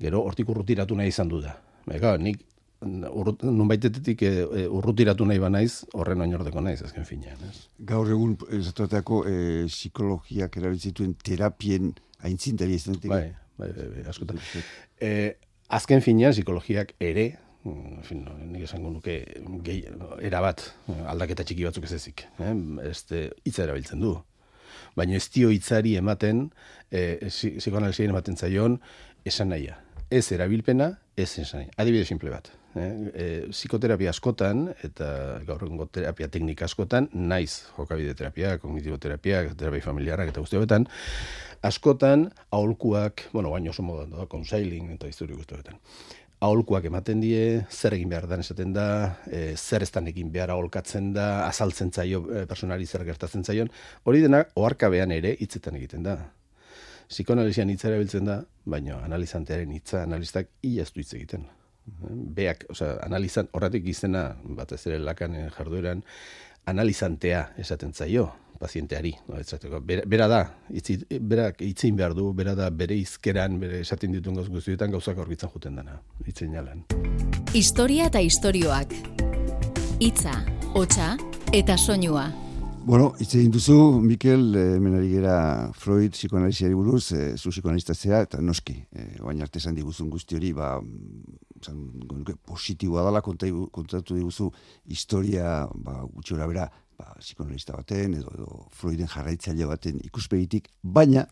Gero, 0.00 0.22
hortik 0.28 0.48
urrutiratu 0.52 0.96
nahi 0.98 1.12
izan 1.14 1.32
du 1.32 1.40
da. 1.42 1.56
Ega, 1.94 2.16
nik 2.20 2.44
urrut, 2.86 3.42
nunbaitetetik 3.42 4.22
e, 4.22 4.30
e, 4.44 4.66
urrutiratu 4.70 5.26
nahi 5.26 5.40
banaiz, 5.42 5.84
horren 5.98 6.22
oinordeko 6.22 6.62
naiz, 6.62 6.78
azken 6.86 7.06
finean. 7.08 7.40
Ez? 7.48 7.66
Gaur 7.88 8.10
egun, 8.14 8.36
esatuetako 8.60 9.24
e, 9.26 9.34
psikologiak 9.72 10.60
erabiltzituen 10.60 11.16
terapien 11.24 11.92
aintzintari 12.28 12.78
ez 12.78 12.84
denetik. 12.86 13.10
Bai, 13.10 13.34
bai, 13.58 13.72
bai, 13.74 13.90
bai, 13.96 14.06
askotan. 14.12 14.40
E, 15.00 15.12
azken 15.74 16.04
finean, 16.04 16.36
psikologiak 16.36 16.94
ere, 17.02 17.28
mm, 17.64 17.98
en 17.98 18.06
fin, 18.06 18.22
no, 18.28 18.38
nik 18.52 18.68
esango 18.68 18.94
nuke 18.94 19.20
gehi, 19.66 19.82
erabat 20.30 20.68
aldaketa 21.10 21.46
txiki 21.48 21.66
batzuk 21.66 21.88
ez 21.88 21.94
ezik. 21.98 22.28
Eh? 22.38 22.54
Este, 22.90 23.28
hitza 23.42 23.66
erabiltzen 23.66 24.04
du. 24.04 24.14
Baina 24.98 25.18
ez 25.18 25.28
dio 25.34 25.52
hitzari 25.54 25.96
ematen, 26.00 26.48
e, 26.90 27.28
psikoanalisiaren 27.28 28.14
ematen 28.14 28.36
zaion, 28.36 28.78
esan 29.28 29.52
nahia. 29.54 29.78
Ez 30.10 30.26
erabilpena, 30.34 30.94
ez 31.16 31.30
esan 31.38 31.62
nahia. 31.62 31.76
Adibide 31.78 32.08
simple 32.08 32.32
bat. 32.32 32.50
Eh? 32.78 32.88
E, 33.14 33.26
psikoterapia 33.52 34.12
askotan, 34.12 34.66
eta 34.84 35.08
gaur 35.48 35.64
egungo 35.66 35.88
terapia 35.92 36.28
teknika 36.32 36.66
askotan, 36.68 37.08
naiz 37.14 37.64
jokabide 37.76 38.14
terapia, 38.18 38.56
kognitiboterapia, 38.62 39.42
terapia 39.58 39.86
familiarrak 39.86 40.32
eta 40.32 40.44
guzti 40.44 40.58
hauetan, 40.58 40.88
askotan 41.66 42.28
aholkuak, 42.54 43.28
bueno, 43.32 43.52
baino 43.54 43.74
oso 43.74 43.86
modan 43.86 44.14
da, 44.14 44.28
konsailing 44.30 44.92
eta 44.98 45.10
historio 45.10 45.38
guzti 45.38 45.56
hauetan. 45.56 45.80
Aholkuak 46.38 46.84
ematen 46.86 47.18
die, 47.18 47.64
zer 47.66 47.96
egin 47.96 48.12
behar 48.12 48.28
dan 48.30 48.44
esaten 48.44 48.70
da, 48.70 48.86
e, 49.26 49.56
zer 49.56 49.82
ez 49.82 49.90
egin 49.90 50.30
behar 50.30 50.52
aholkatzen 50.54 51.12
da, 51.12 51.46
azaltzen 51.48 51.90
zaio 51.90 52.20
e, 52.30 52.44
personari 52.46 52.86
zer 52.86 53.02
gertatzen 53.04 53.42
zaion, 53.42 53.70
hori 54.04 54.20
dena 54.22 54.44
oharkabean 54.54 55.10
ere 55.10 55.34
hitzetan 55.40 55.74
egiten 55.74 56.04
da. 56.06 56.16
Psikoanalizian 57.08 57.70
hitza 57.70 57.88
erabiltzen 57.88 58.24
da, 58.24 58.44
baina 58.64 59.00
analizantearen 59.02 59.72
hitza 59.72 60.04
analistak 60.04 60.52
ia 60.62 60.82
ez 60.82 60.92
hitz 60.94 61.12
egiten. 61.14 61.48
Beak, 62.38 62.66
osea, 62.70 63.00
analizan, 63.02 63.48
horretik 63.52 63.88
izena, 63.88 64.36
batez 64.44 64.84
ere 64.86 64.98
lakan 65.00 65.34
jardueran, 65.56 66.04
analizantea 66.70 67.48
esaten 67.58 67.92
zaio, 67.92 68.28
pazienteari, 68.58 69.14
no, 69.28 69.38
esateko. 69.40 69.80
Bera, 69.84 70.02
bera 70.06 70.28
da, 70.30 70.40
itzi, 70.74 70.98
berak 71.20 71.62
itzin 71.66 71.96
behar 71.98 72.16
du, 72.18 72.32
bera 72.36 72.54
da 72.58 72.70
bere 72.70 72.96
izkeran, 72.98 73.58
bere 73.62 73.82
esaten 73.84 74.16
dituen 74.16 74.36
gauz 74.38 74.48
guztietan 74.52 74.92
gauzak 74.94 75.18
aurkitzen 75.18 75.52
juten 75.54 75.78
dana, 75.80 76.00
itzin 76.26 76.58
jalan. 76.58 76.84
Historia 77.54 78.10
eta 78.10 78.20
istorioak. 78.24 78.92
Hitza, 79.98 80.36
hotsa 80.74 81.16
eta 81.56 81.78
soinua. 81.78 82.28
Bueno, 82.88 83.10
hitz 83.20 83.34
egin 83.36 83.50
duzu, 83.52 83.74
Mikel, 84.00 84.54
eh, 84.56 84.76
hemen 84.78 84.94
ari 84.96 85.10
gera 85.10 85.34
Freud 85.76 86.14
psikoanaliziari 86.14 86.72
buruz, 86.72 87.12
eh, 87.12 87.34
zu 87.36 87.50
psikoanalistatzea, 87.52 88.22
eta 88.24 88.40
noski, 88.40 88.78
eh, 88.96 89.18
oain 89.20 89.42
arte 89.44 89.58
esan 89.60 89.74
diguzun 89.76 90.08
guzti 90.08 90.38
hori, 90.38 90.54
ba, 90.56 90.70
zan, 91.60 91.82
positiboa 92.48 93.04
dela 93.04 93.20
konta, 93.20 93.50
kontatu 93.72 94.16
diguzu 94.16 94.48
historia, 94.86 95.68
ba, 95.74 96.00
gutxi 96.14 96.34
bera, 96.34 96.70
ba, 96.98 97.12
psikoanalista 97.20 97.76
baten, 97.76 98.16
edo, 98.18 98.32
edo 98.34 98.66
Freuden 98.74 99.10
jarraitzaile 99.10 99.68
baten 99.70 100.00
ikuspegitik, 100.04 100.68
baina 100.82 101.26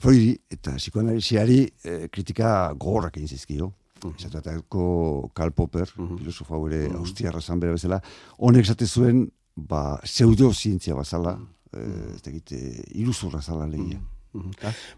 Freudi 0.00 0.32
eta 0.52 0.76
psikoanaliziari 0.78 1.60
eh, 1.84 2.06
kritika 2.12 2.72
gogorrak 2.72 3.20
egin 3.20 3.28
zizkio. 3.36 3.72
Esatutako 4.00 5.30
Karl 5.36 5.52
Popper, 5.52 5.90
filosofa 5.92 6.56
ere 6.70 6.86
uh 6.88 7.00
austriarra 7.02 7.40
zan 7.40 7.60
bera 7.60 7.74
bezala, 7.76 8.00
honek 8.38 8.64
esate 8.64 8.86
zuen, 8.86 9.26
ba, 9.54 9.98
pseudozientzia 10.06 10.96
bazala, 10.96 11.36
eh, 11.74 12.14
ez 12.14 12.22
dakit, 12.24 12.52
eh, 12.56 12.80
iruzurra 13.02 13.42
zala 13.42 13.66
legia. 13.68 14.00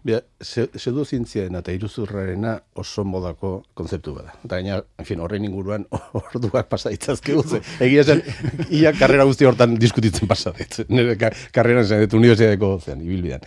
Bia, 0.05 0.19
pseudozientziaren 0.43 1.57
eta 1.57 1.73
iruzurrarena 1.73 2.53
oso 2.77 3.05
modako 3.07 3.53
konzeptu 3.77 4.13
bada. 4.13 4.35
Eta 4.45 4.59
gaina, 4.59 4.77
en 5.01 5.07
fin, 5.07 5.23
horrein 5.25 5.47
inguruan 5.47 5.87
orduak 6.19 6.69
pasa 6.69 6.93
ditzazke 6.93 7.37
ze 7.41 7.61
Egia 7.81 8.03
zen, 8.03 8.21
ia 8.69 8.93
karrera 8.93 9.25
guzti 9.29 9.49
hortan 9.49 9.75
diskutitzen 9.81 10.29
pasa 10.29 10.53
dit. 10.57 10.83
Nire 10.89 11.17
ka, 11.17 11.31
karrera 11.51 11.83
zen, 11.83 12.05
dut 12.05 12.19
universitateko 12.19 12.77
zean, 12.79 13.01
ibilbidean. 13.01 13.41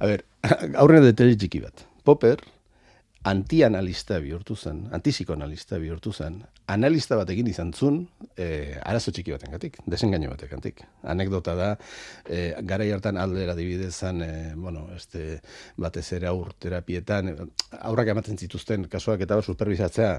A 0.00 0.12
ber, 0.12 0.26
aurrena 0.82 1.08
detele 1.08 1.38
txiki 1.40 1.64
bat. 1.64 1.86
Popper, 2.04 2.44
antianalista 3.24 4.18
bihurtu 4.20 4.54
zen, 4.56 4.82
antipsikoanalista 4.92 5.78
bihurtu 5.80 6.12
zen, 6.12 6.42
analista 6.68 7.16
bat 7.16 7.30
egin 7.32 7.48
izan 7.48 7.70
zun, 7.72 8.02
e, 8.36 8.76
arazo 8.84 9.14
txiki 9.16 9.32
baten 9.32 9.54
gatik, 9.56 9.78
desengaino 9.88 10.28
baten 10.32 10.50
gatik. 10.52 10.82
Anekdota 11.08 11.54
da, 11.56 11.70
e, 12.28 12.52
gara 12.68 12.84
hartan 12.96 13.16
aldera 13.20 13.56
dibidezan, 13.56 14.20
e, 14.22 14.30
bueno, 14.60 14.86
este, 14.96 15.40
batez 15.80 16.04
ere 16.18 16.28
aur 16.28 16.52
terapietan, 16.60 17.32
aurrak 17.80 18.12
ematen 18.12 18.36
zituzten 18.36 18.88
kasuak 18.92 19.24
eta 19.24 19.40
superbizatzea, 19.40 20.14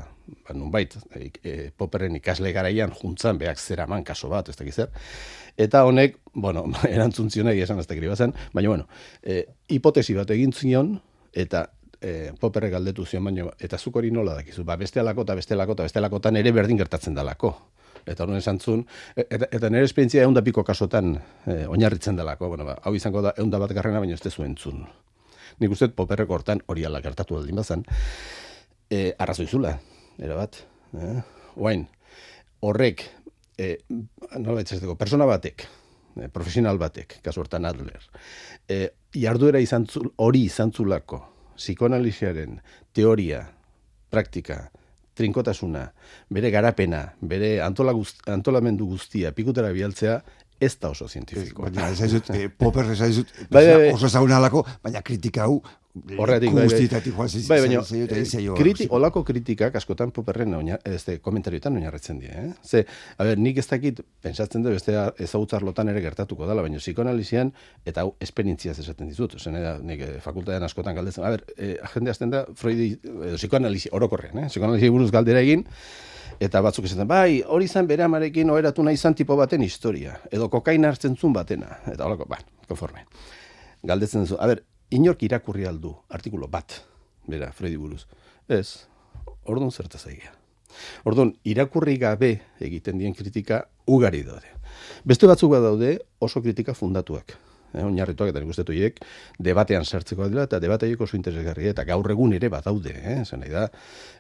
ba, 0.48 0.58
nunbait, 0.58 0.98
e, 1.14 1.30
e, 1.44 1.56
poperren 1.78 2.18
ikasle 2.18 2.54
garaian 2.58 2.94
juntzan 2.94 3.38
beak 3.38 3.62
zeraman 3.62 4.04
kaso 4.04 4.34
bat, 4.34 4.50
ez 4.50 4.58
dakiz 4.58 4.76
zer, 4.82 4.94
Eta 5.56 5.86
honek, 5.88 6.18
bueno, 6.34 6.66
erantzun 6.90 7.30
zion 7.32 7.48
egia 7.48 7.64
esan 7.64 7.80
ez 7.80 7.88
dakiri 7.88 8.10
bazen, 8.12 8.34
baina, 8.52 8.70
bueno, 8.74 8.90
e, 9.24 9.46
hipotesi 9.72 10.18
bat 10.18 10.34
egin 10.36 10.52
zion, 10.52 10.98
eta 11.36 11.68
e, 12.02 12.32
poperrek 12.40 12.74
galdetu 12.76 13.06
zion, 13.06 13.24
baina, 13.24 13.48
eta 13.60 13.78
zuk 13.78 13.96
hori 14.02 14.12
nola 14.12 14.36
dakizu, 14.40 14.64
ba, 14.64 14.78
beste 14.80 15.00
alako, 15.00 15.26
eta 15.28 15.36
beste 15.36 15.54
alako, 15.54 15.74
eta 15.74 15.84
beste 15.84 16.40
ere 16.40 16.52
berdin 16.52 16.78
gertatzen 16.78 17.16
dalako. 17.16 17.56
Eta 18.06 18.24
horren 18.24 18.38
esan 18.38 18.60
zuen, 18.60 18.86
eta, 19.16 19.48
eta 19.52 19.70
nire 19.70 19.86
esperientzia 19.86 20.24
egun 20.24 20.38
piko 20.44 20.64
kasotan 20.64 21.16
e, 21.46 21.66
oinarritzen 21.66 22.16
dalako, 22.16 22.50
bueno, 22.50 22.66
ba, 22.66 22.78
hau 22.84 22.94
izango 22.96 23.22
da 23.22 23.34
egun 23.38 23.50
bat 23.50 23.74
garrena, 23.74 24.00
baina 24.00 24.14
ez 24.14 24.22
tezu 24.22 24.44
entzun. 24.44 24.86
Nik 25.60 25.72
uste 25.72 25.90
poperreko 25.90 26.34
hortan 26.34 26.62
hori 26.68 26.86
ala 26.86 27.02
gertatu 27.02 27.38
aldin 27.38 27.56
bazan, 27.56 27.84
e, 28.90 29.14
arrazoi 29.18 29.48
zula, 29.48 29.78
erabat. 30.20 30.62
Eh? 30.94 31.22
Oain, 31.56 31.88
horrek, 32.62 33.06
e, 33.58 33.78
nola 34.38 34.62
etxezteko, 34.62 34.96
persona 35.00 35.26
batek, 35.26 35.66
e, 36.20 36.30
profesional 36.30 36.78
batek, 36.78 37.20
kasu 37.24 37.42
hortan 37.42 37.66
Adler, 37.66 38.04
e, 38.68 38.90
jarduera 39.16 39.62
izan 39.64 39.88
zul, 39.88 40.12
hori 40.22 40.46
izan 40.50 40.74
zulako, 40.76 41.24
psikoanaliziaren 41.56 42.60
teoria, 42.94 43.46
praktika, 44.12 44.70
trinkotasuna, 45.16 45.86
bere 46.34 46.52
garapena, 46.52 47.06
bere 47.22 47.60
antola 47.64 47.94
guzt, 47.96 48.22
antolamendu 48.30 48.88
guztia, 48.90 49.32
pikutera 49.36 49.72
bialtzea, 49.76 50.20
ez 50.60 50.74
da 50.80 50.90
oso 50.92 51.08
zientifikoa. 51.08 51.70
Baina, 51.70 51.90
ez 51.92 52.02
aizut, 52.02 52.30
eh, 52.36 52.50
Popper 52.50 52.92
ez 52.92 53.02
aizut, 53.02 53.32
Bai, 53.50 53.66
bai, 53.66 53.76
bai. 53.76 53.90
oso 53.94 54.08
ezaguna 54.08 54.38
alako, 54.38 54.66
baina 54.84 55.02
kritika 55.02 55.44
hau, 55.48 55.62
Horregatik, 55.96 56.52
bai, 56.52 56.66
bai. 56.66 56.68
guztietatik 56.68 57.14
joan 57.16 57.30
Bai, 57.48 57.58
baina, 57.64 57.82
zaio 57.86 58.04
eta 58.04 58.18
eh, 58.18 58.24
ez 58.26 58.32
zaio 58.36 58.56
kriti, 58.58 58.88
olako 58.92 59.22
kritikak 59.24 59.78
askotan 59.80 60.12
poperren 60.12 60.52
oina, 60.58 60.76
este, 60.84 61.22
komentarioetan 61.24 61.78
oinarritzen 61.80 62.20
die, 62.20 62.32
eh? 62.36 62.50
Ze, 62.68 62.82
a 63.16 63.28
ber, 63.28 63.40
nik 63.40 63.62
ez 63.62 63.66
dakit, 63.70 64.02
pensatzen 64.26 64.66
dut, 64.66 64.76
beste 64.76 64.98
ezagutzarlotan 65.24 65.94
ere 65.94 66.02
gertatuko 66.04 66.50
dela, 66.50 66.66
baina 66.66 66.82
psikoanalizian, 66.84 67.54
eta 67.88 68.04
hau 68.04 68.12
esperientziaz 68.20 68.76
esaten 68.84 69.08
dizut, 69.08 69.38
zen, 69.40 69.56
da, 69.56 69.78
nik 69.80 70.04
eh, 70.04 70.12
fakultatean 70.26 70.68
askotan 70.68 71.00
galdetzen, 71.00 71.24
a 71.24 71.32
ber, 71.38 71.48
eh, 71.56 71.78
jende 71.96 72.12
azten 72.12 72.36
da, 72.36 72.44
Freudi, 72.60 72.92
edo 73.06 73.40
psikoanalizi, 73.40 73.94
orokorrean, 73.96 74.44
eh? 74.44 74.52
Psikoanalizi 74.52 74.92
buruz 74.92 75.10
galdera 75.16 75.48
egin, 75.48 75.64
eta 76.44 76.60
batzuk 76.66 76.92
esaten, 76.92 77.08
bai, 77.08 77.40
hori 77.48 77.72
izan 77.72 77.88
bere 77.88 78.04
amarekin 78.04 78.52
oheratu 78.52 78.84
nahi 78.84 79.00
izan 79.00 79.16
tipo 79.16 79.40
baten 79.40 79.64
historia, 79.64 80.20
edo 80.28 80.52
kokaina 80.52 80.92
hartzen 80.92 81.16
zuen 81.16 81.40
batena, 81.40 81.80
eta 81.88 82.04
holako, 82.04 82.28
ba, 82.36 82.44
konforme. 82.68 83.08
Galdetzen 83.86 84.26
duzu, 84.26 84.36
a 84.42 84.50
ber, 84.50 84.66
inork 84.92 85.24
irakurri 85.24 85.66
aldu 85.68 85.96
artikulo 86.10 86.48
bat, 86.52 86.82
bera, 87.28 87.52
Fredi 87.52 87.78
buruz. 87.78 88.06
Ez, 88.50 88.86
orduan 89.46 89.72
zertaz 89.72 90.06
egia. 90.12 90.34
Orduan, 91.08 91.34
irakurri 91.48 91.98
gabe 91.98 92.32
egiten 92.62 93.00
dien 93.00 93.16
kritika 93.16 93.64
ugari 93.88 94.24
daude. 94.28 94.52
Beste 95.06 95.28
batzuk 95.30 95.54
bat 95.54 95.64
daude 95.64 95.98
oso 96.20 96.42
kritika 96.42 96.74
fundatuak. 96.74 97.38
Eh, 97.76 97.84
oinarrituak 97.86 98.32
eta 98.32 98.40
nik 98.40 98.50
uste 98.50 98.66
debatean 99.40 99.86
sartzeko 99.86 100.30
dira 100.30 100.44
eta 100.44 100.60
debate 100.60 100.86
horiek 100.86 101.02
oso 101.02 101.18
interesgarri 101.18 101.68
eta 101.68 101.84
gaur 101.84 102.10
egun 102.12 102.34
ere 102.34 102.50
badaude, 102.50 102.94
eh, 102.96 103.24
nahi 103.38 103.52
da. 103.52 103.68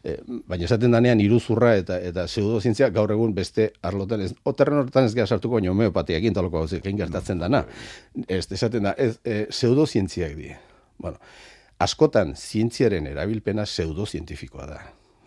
E, 0.03 0.17
baina 0.47 0.65
esaten 0.65 0.91
danean 0.91 1.19
iruzurra 1.19 1.75
eta 1.75 1.99
eta 1.99 2.25
pseudozientzia 2.25 2.89
gaur 2.89 3.11
egun 3.11 3.33
beste 3.33 3.71
arlotan 3.81 4.21
ez 4.21 4.33
oterren 4.43 4.83
hortan 4.83 5.05
ez 5.05 5.13
gara 5.15 5.27
sartuko 5.27 5.55
baina 5.55 5.71
homeopatia 5.71 6.17
egin 6.17 6.33
taloko 6.33 6.59
hau 6.59 6.67
zein 6.67 6.97
gertatzen 6.97 7.39
dana. 7.39 7.65
Ez 8.27 8.45
esaten 8.51 8.83
da 8.83 8.95
ez 8.97 9.17
e, 9.23 9.45
pseudozientziak 9.49 10.35
die. 10.35 10.57
Bueno, 10.97 11.17
askotan 11.79 12.35
zientziaren 12.35 13.07
erabilpena 13.07 13.65
pseudozientifikoa 13.65 14.69
da. 14.69 14.83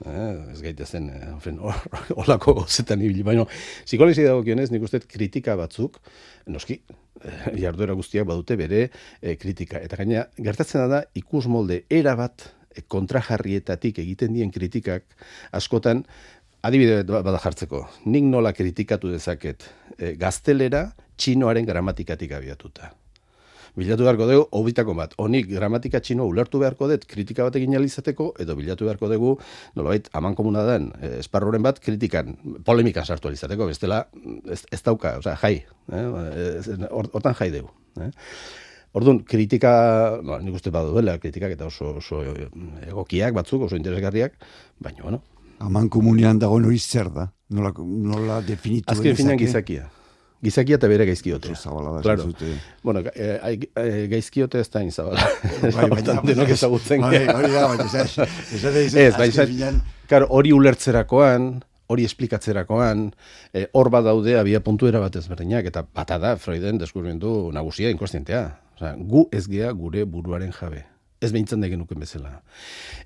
Eh, 0.06 0.52
ez 0.52 0.60
gaite 0.62 0.86
zen, 0.86 1.08
eh, 1.10 1.48
olako 2.22 2.54
gozetan 2.60 3.02
ibili, 3.02 3.24
baina 3.26 3.44
psikologisi 3.84 4.26
dago 4.26 4.44
kionez, 4.46 4.70
nik 4.70 4.84
uste 4.86 5.00
kritika 5.02 5.56
batzuk, 5.58 5.98
noski, 6.46 6.78
eh, 7.24 7.48
jarduera 7.58 7.96
guztiak 7.98 8.28
badute 8.28 8.56
bere 8.60 8.84
eh, 8.86 9.34
kritika. 9.36 9.82
Eta 9.82 9.98
gaina, 9.98 10.28
gertatzen 10.38 10.86
da, 10.90 11.02
ikus 11.18 11.46
molde 11.50 11.82
erabat 11.90 12.46
eh, 12.46 12.84
kontrajarrietatik 12.86 13.98
egiten 14.04 14.38
dien 14.38 14.54
kritikak, 14.54 15.08
askotan, 15.58 16.04
adibide 16.62 17.02
bat 17.02 17.26
bada 17.26 17.42
jartzeko, 17.42 17.82
nik 18.06 18.24
nola 18.30 18.54
kritikatu 18.54 19.10
dezaket 19.10 19.66
eh, 19.98 20.14
gaztelera, 20.18 20.88
txinoaren 21.18 21.66
gramatikatik 21.66 22.38
abiatuta 22.38 22.94
bilatu 23.76 24.06
beharko 24.06 24.28
dugu, 24.30 24.44
hobitako 24.58 24.94
bat, 24.98 25.14
honik 25.18 25.48
gramatika 25.50 26.00
txino 26.00 26.26
ulertu 26.28 26.60
beharko 26.62 26.88
dut, 26.90 27.06
kritika 27.10 27.46
bat 27.46 27.56
egin 27.60 27.76
alizateko, 27.78 28.30
edo 28.40 28.56
bilatu 28.58 28.88
beharko 28.88 29.10
dugu, 29.12 29.34
nolabait, 29.78 30.08
aman 30.18 30.36
komuna 30.38 30.64
den, 30.68 30.92
eh, 31.00 31.18
esparroren 31.22 31.64
bat, 31.64 31.80
kritikan, 31.84 32.36
polemikan 32.64 33.04
sartu 33.04 33.28
alizateko, 33.28 33.66
bestela, 33.66 34.04
ez, 34.46 34.62
ez 34.72 34.82
dauka, 34.82 35.18
oza, 35.22 35.36
jai, 35.42 35.64
eh? 35.92 36.06
hortan 36.90 37.36
jai 37.38 37.50
dugu. 37.54 37.72
Eh? 38.00 38.10
Orduan, 38.96 39.20
kritika, 39.28 39.70
no, 40.24 40.38
nik 40.40 40.56
uste 40.56 40.72
badu 40.72 40.94
dela, 40.96 41.18
kritikak 41.20 41.52
eta 41.58 41.68
oso, 41.68 41.98
oso 42.00 42.22
egokiak 42.86 43.36
batzuk, 43.36 43.66
oso 43.68 43.76
interesgarriak, 43.76 44.38
baina, 44.80 45.04
bueno. 45.04 45.20
Aman 45.58 45.88
komunian 45.90 46.38
dago 46.38 46.56
hori 46.56 46.78
zer 46.78 47.10
da? 47.10 47.26
Nola, 47.50 47.72
nola 47.82 48.40
definitu? 48.46 48.92
Azken 48.94 49.16
finean 49.18 49.40
gizakia. 49.40 49.88
Gizakia 50.42 50.76
eta 50.78 50.86
bere 50.90 51.06
gaizkiote. 51.08 51.54
Zabala 51.58 51.96
da, 51.96 52.02
claro. 52.02 52.28
Bueno, 52.86 53.00
eh, 53.14 53.38
eh, 53.74 54.06
gaizkiote 54.10 54.60
ez 54.62 54.68
da 54.70 54.82
inzabala. 54.86 55.24
Bai, 55.62 55.88
baina, 55.90 56.20
denok 56.22 56.52
ezagutzen. 56.54 57.02
Bai, 57.02 57.24
hori 57.32 57.50
da, 57.54 57.64
baina, 57.72 58.26
ez, 59.02 59.14
baina, 59.18 59.72
claro, 60.06 60.28
hori 60.30 60.52
ulertzerakoan, 60.54 61.50
hori 61.88 62.04
esplikatzerakoan, 62.06 63.08
eh, 63.52 63.66
hor 63.72 63.90
bat 63.90 64.06
daude 64.06 64.36
abia 64.38 64.60
puntuera 64.62 65.00
bat 65.02 65.16
ezberdinak, 65.18 65.66
eta 65.72 65.82
bata 65.82 66.20
da, 66.22 66.36
Freuden 66.38 66.78
deskubrimendu 66.78 67.50
nagusia 67.56 67.90
inkostientea. 67.90 68.44
Osa, 68.78 68.94
gu 68.94 69.26
ez 69.34 69.48
gea 69.50 69.72
gure 69.74 70.04
buruaren 70.06 70.52
jabe. 70.54 70.84
Ez 71.18 71.32
behintzen 71.34 71.64
degen 71.64 71.80
nuken 71.82 71.98
bezala. 71.98 72.36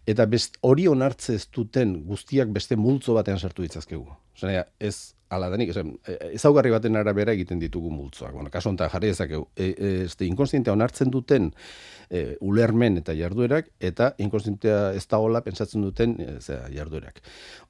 Eta 0.04 0.26
best, 0.28 0.58
hori 0.60 0.84
onartze 0.90 1.38
ez 1.38 1.46
duten 1.48 2.02
guztiak 2.04 2.50
beste 2.52 2.76
multzo 2.76 3.16
batean 3.16 3.40
sartu 3.40 3.64
ditzazkegu. 3.64 4.04
Osa, 4.36 4.66
ez 4.76 5.14
ala 5.32 5.48
denik, 5.52 5.72
e, 5.72 6.18
ezaugarri 6.36 6.72
baten 6.74 6.98
arabera 7.00 7.32
egiten 7.32 7.60
ditugu 7.62 7.90
multzoak. 7.90 8.34
Bueno, 8.36 8.50
kaso 8.52 8.70
honetan 8.70 8.92
jarri 8.92 9.12
ezakegu, 9.12 9.48
e, 9.56 9.72
e, 9.72 9.92
este 10.04 10.28
inkonstientea 10.28 10.74
onartzen 10.76 11.10
duten 11.10 11.50
e, 12.12 12.36
ulermen 12.44 12.98
eta 13.00 13.14
jarduerak, 13.16 13.70
eta 13.80 14.12
inkonstientea 14.22 14.92
ez 14.98 15.04
da 15.08 15.18
hola 15.22 15.40
pensatzen 15.44 15.82
duten 15.84 16.14
e, 16.20 16.28
zera, 16.40 16.68
jarduerak. 16.72 17.22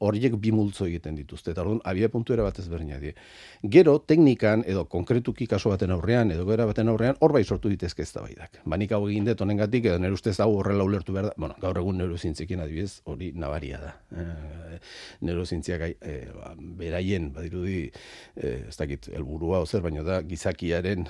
Horiek 0.02 0.34
bi 0.42 0.52
multzo 0.54 0.88
egiten 0.88 1.16
dituzte, 1.18 1.54
eta 1.54 1.62
orduan, 1.62 1.80
abia 1.88 2.10
puntu 2.12 2.34
era 2.34 2.46
batez 2.46 2.66
berdina 2.70 2.98
die. 3.02 3.14
Gero, 3.62 3.98
teknikan, 4.06 4.64
edo 4.66 4.84
konkretuki 4.90 5.46
kaso 5.50 5.70
baten 5.70 5.94
aurrean, 5.94 6.34
edo 6.34 6.46
gara 6.48 6.66
baten 6.68 6.90
aurrean, 6.90 7.18
hor 7.20 7.36
bai 7.36 7.44
sortu 7.44 7.70
ditezke 7.70 8.02
ez 8.02 8.10
da 8.12 8.24
baidak. 8.26 8.58
Banik 8.66 8.92
hau 8.96 9.04
egin 9.08 9.30
dut 9.30 9.46
honengatik, 9.46 9.86
edo 9.86 10.00
nire 10.02 10.18
ustez 10.18 10.38
hau 10.42 10.50
horrela 10.58 10.84
ulertu 10.88 11.14
behar 11.14 11.30
da, 11.30 11.36
bueno, 11.38 11.56
gaur 11.62 11.78
egun 11.78 12.02
neurozintzekin 12.02 12.64
adibidez, 12.66 13.00
hori 13.06 13.30
nabaria 13.38 13.78
da. 13.82 13.94
E, 14.10 14.80
neurozintziak 15.22 15.86
e, 15.94 16.18
ba, 16.34 16.54
beraien, 16.82 17.30
badirudi, 17.52 17.92
e, 18.36 18.68
ez 18.68 18.76
dakit, 18.76 19.08
helburua 19.12 19.62
ozer, 19.62 19.82
baina 19.82 20.02
da, 20.02 20.22
gizakiaren 20.22 21.06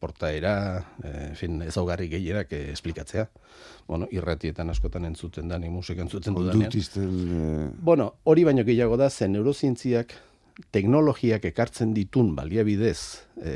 portaera, 0.00 0.84
e, 1.02 1.34
fin, 1.38 1.60
ezaugarri 1.62 2.08
gehienak 2.08 2.52
e, 2.52 2.72
esplikatzea. 2.72 3.28
Bueno, 3.86 4.08
irratietan 4.10 4.70
askotan 4.70 5.06
entzuten 5.06 5.48
da, 5.48 5.58
ni 5.58 5.70
musika 5.70 6.02
entzuten 6.02 6.34
dudanean. 6.34 6.72
E... 6.72 7.70
Bueno, 7.80 8.14
hori 8.24 8.44
baino 8.44 8.64
gehiago 8.66 8.96
da, 8.96 9.10
zen 9.10 9.32
neurozientziak 9.32 10.14
teknologiak 10.72 11.44
ekartzen 11.44 11.92
ditun 11.92 12.34
baliabidez 12.36 12.98
e, 13.36 13.52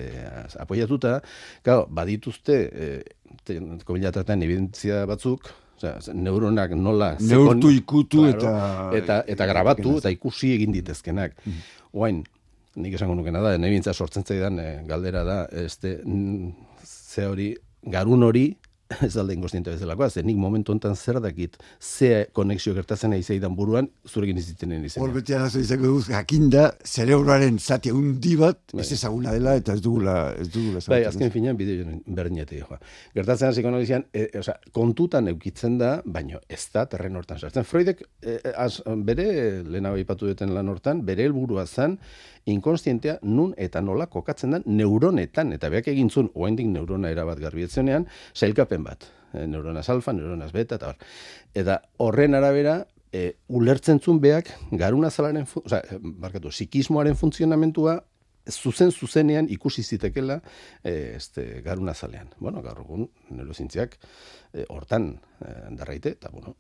apoiatuta, 0.61 1.21
gau, 1.65 1.87
badituzte, 1.89 2.61
e, 2.71 3.59
komilatatan 3.89 4.43
evidentzia 4.45 5.07
batzuk, 5.09 5.49
Osea, 5.81 6.15
neuronak 6.15 6.75
nola 6.77 7.15
neurtu 7.21 7.71
ikutu 7.73 8.27
eta 8.29 8.53
eta 8.97 9.23
eta 9.27 9.47
grabatu 9.49 9.97
eta 9.97 10.13
ikusi 10.13 10.53
egin 10.59 10.75
ditezkenak. 10.77 11.33
Mm. 11.47 11.63
Oain, 11.97 12.19
nik 12.77 12.95
esango 12.95 13.17
nukena 13.17 13.41
da, 13.41 13.57
nebintza 13.59 13.95
sortzen 13.95 14.27
zaidan 14.27 14.61
e, 14.61 14.69
galdera 14.87 15.25
da, 15.25 15.39
este, 15.65 15.97
ze 16.85 17.27
hori, 17.27 17.55
garun 17.83 18.23
hori, 18.23 18.45
ez 19.07 19.17
alde 19.17 19.35
ingostiente 19.35 19.71
bezalakoa, 19.71 20.11
ze 20.11 20.23
nik 20.27 20.37
momentu 20.37 20.73
enten 20.75 20.97
zer 20.97 21.21
dakit, 21.23 21.57
ze 21.79 22.27
konexio 22.33 22.75
gertatzen 22.75 23.13
nahi 23.15 23.23
zeidan 23.23 23.55
buruan, 23.57 23.89
zurekin 24.09 24.39
izitenen 24.39 24.85
izan. 24.85 25.05
Hor 25.05 25.15
arazo 25.21 25.61
izango 25.63 25.93
duz, 25.95 26.09
jakinda, 26.09 26.67
zerebroaren 26.85 27.59
zati 27.59 27.93
hundi 27.95 28.35
bat, 28.41 28.59
bai. 28.73 28.83
ez 28.83 28.93
ezaguna 28.97 29.35
dela, 29.37 29.55
eta 29.61 29.77
ez 29.79 29.83
dugula, 29.85 30.17
ez 30.39 30.49
dugula. 30.51 30.83
Bai, 30.91 31.03
azken 31.09 31.31
finean, 31.31 31.59
bideo 31.59 31.87
berdinete 32.07 32.59
joa. 32.59 32.81
Gertatzen 33.15 33.51
hasi 33.51 33.65
konoizian, 33.67 34.07
e, 34.13 34.27
o 34.39 34.43
sea, 34.43 34.59
kontutan 34.75 35.31
eukitzen 35.31 35.79
da, 35.81 35.93
baino 36.05 36.43
ez 36.49 36.65
da 36.75 36.87
terren 36.91 37.17
hortan 37.21 37.39
sartzen. 37.39 37.69
Freudek, 37.69 38.03
e, 38.23 38.41
az, 38.55 38.81
bere, 39.07 39.29
lehena 39.63 39.95
ipatu 40.01 40.31
duten 40.31 40.55
lan 40.57 40.71
hortan, 40.73 41.05
bere 41.07 41.29
helburua 41.29 41.67
zen, 41.67 41.99
inkonstientea 42.47 43.19
nun 43.23 43.55
eta 43.59 43.83
nola 43.85 44.07
kokatzen 44.07 44.57
den 44.57 44.67
neuronetan, 44.67 45.53
eta 45.53 45.71
beak 45.73 45.89
egintzun, 45.93 46.31
oaindik 46.35 46.69
neurona 46.71 47.11
erabat 47.13 47.41
garbietzenean, 47.43 48.07
sailkapen 48.35 48.85
bat. 48.85 49.09
E, 49.33 49.47
neuronaz 49.47 49.89
alfa, 49.93 50.15
neuronaz 50.17 50.51
beta, 50.53 50.81
eta 50.81 50.93
hor. 50.93 51.11
Eta 51.55 51.81
horren 51.99 52.35
arabera, 52.39 52.81
e, 53.13 53.35
ulertzen 53.49 54.01
zun 54.01 54.21
beak, 54.21 54.53
garuna 54.73 55.11
zalaren, 55.11 55.47
oza, 55.65 55.83
barkatu, 56.01 56.51
psikismoaren 56.55 57.19
funtzionamentua, 57.19 58.01
zuzen 58.51 58.91
zuzenean 58.91 59.47
ikusi 59.53 59.83
zitekela 59.83 60.41
e, 60.83 61.15
este, 61.17 61.61
garuna 61.63 61.95
zalean. 61.95 62.33
Bueno, 62.39 62.63
gaur 62.63 62.81
egun, 62.83 63.07
neurozintziak, 63.31 63.97
e, 64.55 64.65
hortan 64.69 65.13
e, 65.41 65.55
darraite, 65.79 66.17
eta 66.17 66.31
bueno, 66.33 66.57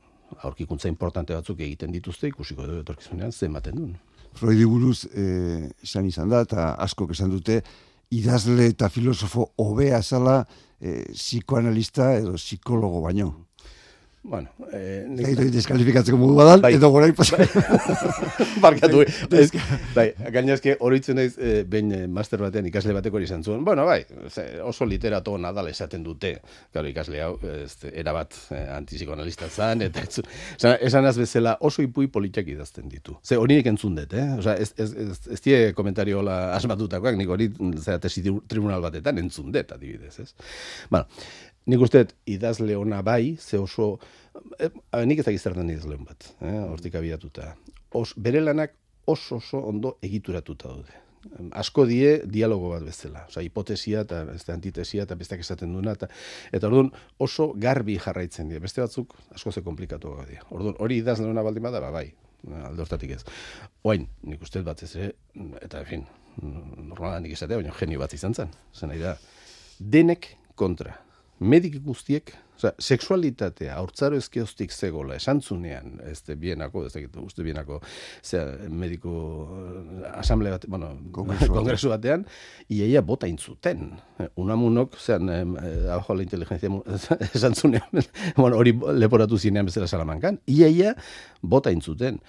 aurkikuntza 0.47 0.89
importante 0.89 1.35
batzuk 1.35 1.61
egiten 1.61 1.93
dituzte, 1.93 2.31
ikusiko 2.31 2.67
edo 2.67 2.81
etorkizunean, 2.85 3.33
zenbaten 3.33 3.81
duen. 3.81 3.97
Freudi 4.35 4.65
buruz 4.65 5.05
eh, 5.15 5.69
esan 5.83 6.07
izan 6.07 6.31
da, 6.31 6.43
eta 6.47 6.75
askok 6.81 7.13
esan 7.17 7.31
dute, 7.33 7.61
idazle 8.11 8.71
eta 8.73 8.89
filosofo 8.91 9.51
hobea 9.59 10.03
zala 10.03 10.45
eh, 10.81 11.05
psikoanalista 11.13 12.15
edo 12.19 12.35
psikologo 12.39 13.03
baino. 13.05 13.33
Bueno, 14.23 14.51
eh, 14.71 15.07
nik... 15.09 15.31
Zaitu 15.31 15.47
deskalifikatzeko 15.55 16.19
modu 16.21 16.35
badal, 16.37 16.61
bai. 16.61 16.75
edo 16.77 16.91
gora 16.93 17.07
ipas. 17.09 17.31
Bai. 17.33 17.47
Barkatu, 18.65 19.01
bai, 19.33 19.47
bai, 19.95 20.05
gaina 20.35 20.53
eske 20.59 20.75
horitzen 20.85 21.17
naiz, 21.17 21.39
eh, 21.41 21.63
behin 21.65 21.89
eh, 21.97 22.03
master 22.05 22.43
batean 22.45 22.69
ikasle 22.69 22.93
bateko 22.93 23.17
hori 23.17 23.25
izan 23.25 23.41
zuen. 23.47 23.63
Bueno, 23.65 23.87
bai, 23.89 24.03
oso 24.69 24.85
literato 24.85 25.39
nadal 25.41 25.71
esaten 25.73 26.05
dute, 26.05 26.35
claro, 26.69 26.91
ikasle 26.93 27.23
hau, 27.25 27.31
este, 27.63 27.95
erabat 28.03 28.37
eh, 28.53 28.67
antipsikoanalista 28.77 29.49
zan, 29.49 29.87
eta 29.89 30.05
ez, 30.05 30.21
esan, 30.59 30.77
esan 30.91 31.09
az 31.09 31.17
bezala 31.23 31.57
oso 31.65 31.81
ipui 31.87 32.13
politiak 32.13 32.53
idazten 32.53 32.93
ditu. 32.93 33.17
Ze 33.25 33.41
hori 33.41 33.57
nik 33.57 33.73
entzun 33.73 33.97
dut, 33.97 34.13
eh? 34.13 34.27
Osa, 34.37 34.59
ez, 34.61 34.75
ez, 34.77 34.93
ez, 34.93 35.17
ez, 35.33 35.41
ez 35.49 35.73
komentario 35.75 36.21
hola 36.21 36.43
asmatutakoak, 36.59 37.17
nik 37.17 37.33
hori, 37.33 37.49
zera, 37.81 37.97
tesi 38.05 38.27
tribunal 38.29 38.85
batetan 38.85 39.25
entzun 39.25 39.49
dut, 39.49 39.73
adibidez, 39.73 40.19
ez? 40.27 40.35
Bueno, 40.93 41.09
Nik 41.69 41.83
uste, 41.85 42.07
idazle 42.31 42.77
ona 42.77 43.03
bai, 43.05 43.37
ze 43.37 43.59
oso, 43.59 43.99
e, 44.59 44.71
nik 45.05 45.21
ez 45.21 45.29
agizartan 45.29 45.69
idazle 45.71 45.99
bat, 46.01 46.33
eh, 46.41 46.57
hortik 46.65 46.95
abiatuta. 46.97 47.55
Os, 47.93 48.15
bere 48.17 48.41
lanak 48.41 48.73
oso 49.05 49.37
oso 49.37 49.59
ondo 49.59 49.99
egituratuta 50.03 50.69
daude. 50.69 50.97
Asko 51.53 51.85
die 51.85 52.23
dialogo 52.25 52.71
bat 52.73 52.85
bezala, 52.87 53.27
oza, 53.29 53.43
hipotesia 53.45 54.07
eta 54.07 54.23
beste 54.25 54.55
antitesia 54.55 55.05
eta 55.05 55.19
besteak 55.21 55.43
esaten 55.45 55.75
duena, 55.77 55.93
eta, 55.99 56.09
eta 56.51 56.71
orduan 56.71 56.89
oso 57.19 57.51
garbi 57.61 57.99
jarraitzen 58.01 58.49
die, 58.49 58.61
beste 58.63 58.81
batzuk 58.81 59.13
asko 59.35 59.53
ze 59.53 59.63
komplikatu 59.67 60.15
gau 60.17 60.25
die. 60.25 60.41
Orduan 60.49 60.81
hori 60.81 61.03
idazle 61.03 61.29
ona 61.29 61.45
baldin 61.45 61.67
bada, 61.69 61.83
ba, 61.85 61.91
bai, 61.93 62.07
alde 62.63 62.87
hortatik 62.87 63.13
ez. 63.19 63.21
Oain, 63.85 64.09
nik 64.25 64.41
uste 64.41 64.65
bat 64.65 64.81
ez, 64.83 64.95
eta 65.61 65.85
fin, 65.85 66.07
normala 66.41 67.21
nik 67.21 67.37
esatea, 67.37 67.61
baina 67.61 67.77
genio 67.77 68.01
bat 68.01 68.17
izan 68.17 68.33
zen, 68.33 68.57
zen 68.73 68.97
da, 69.03 69.19
denek 69.79 70.39
kontra, 70.57 70.97
medik 71.41 71.81
guztiek 71.85 72.35
Osea, 72.61 72.75
sexualitatea 72.77 73.73
haurtzaro 73.73 74.19
ezkeoztik 74.21 74.73
zegola 74.73 75.15
esantzunean, 75.17 75.95
ez 76.05 76.19
de 76.27 76.35
bienako, 76.37 76.83
ez 76.87 76.93
de 76.93 77.07
uste 77.23 77.45
bienako, 77.47 77.79
zera, 78.21 78.69
mediko 78.69 79.13
eh, 79.57 80.11
asamble 80.21 80.53
bat, 80.53 80.67
bueno, 80.69 80.91
Kongresu 81.13 81.49
kongresu, 81.57 81.89
batean. 81.89 82.27
iaia 82.69 83.01
bota 83.01 83.31
intzuten. 83.31 83.95
Unamunok, 84.37 84.99
zean, 85.01 85.31
eh, 85.33 85.89
abajo 85.89 86.15
la 86.15 86.23
inteligencia 86.23 86.69
esantzunean, 87.35 88.05
bueno, 88.37 88.57
hori 88.57 88.77
leporatu 89.01 89.39
zinean 89.39 89.71
bezala 89.71 89.89
salamankan, 89.89 90.41
iaia 90.47 90.95
bota 91.41 91.73
intzuten. 91.73 92.21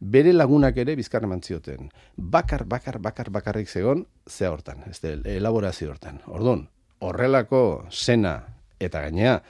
Bere 0.00 0.32
lagunak 0.36 0.76
ere 0.78 0.94
bizkarra 0.94 1.26
eman 1.26 1.40
zioten. 1.42 1.88
Bakar, 2.16 2.66
bakar, 2.68 3.00
bakar, 3.02 3.32
bakarrik 3.34 3.68
zegon, 3.68 4.04
zea 4.28 4.52
hortan, 4.52 4.84
ez 4.90 5.00
de, 5.00 5.16
elaborazio 5.38 5.88
hortan. 5.90 6.20
Ordon, 6.28 6.68
horrelako 7.00 7.86
sena 7.88 8.57
eta 8.80 9.00
gainea, 9.06 9.40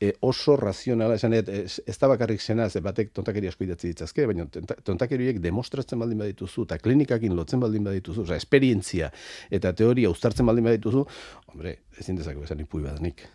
e, 0.00 0.12
oso 0.20 0.56
razionala, 0.56 1.16
esan 1.18 1.34
ez, 1.34 1.80
ez 1.86 1.96
da 1.98 2.08
bakarrik 2.10 2.40
sena, 2.40 2.68
ze 2.70 2.80
batek 2.84 3.10
tontakeri 3.16 3.48
asko 3.50 3.64
idatzi 3.66 3.90
ditzazke, 3.92 4.26
baina 4.30 4.46
tonta- 4.46 4.78
tontakeri 4.86 5.26
horiek 5.26 5.40
demostratzen 5.42 5.98
baldin 5.98 6.18
badituzu, 6.22 6.66
eta 6.68 6.78
klinikakin 6.78 7.34
lotzen 7.36 7.60
baldin 7.60 7.84
badituzu, 7.88 8.22
oza, 8.22 8.36
esperientzia 8.38 9.10
eta 9.50 9.72
teoria 9.74 10.10
uztartzen 10.10 10.46
baldin 10.46 10.70
badituzu, 10.70 11.04
hombre, 11.52 11.78
ezin 11.98 12.16
dezakegu 12.20 12.46
esan 12.46 12.62
ipui 12.62 12.82
badanik. 12.86 13.26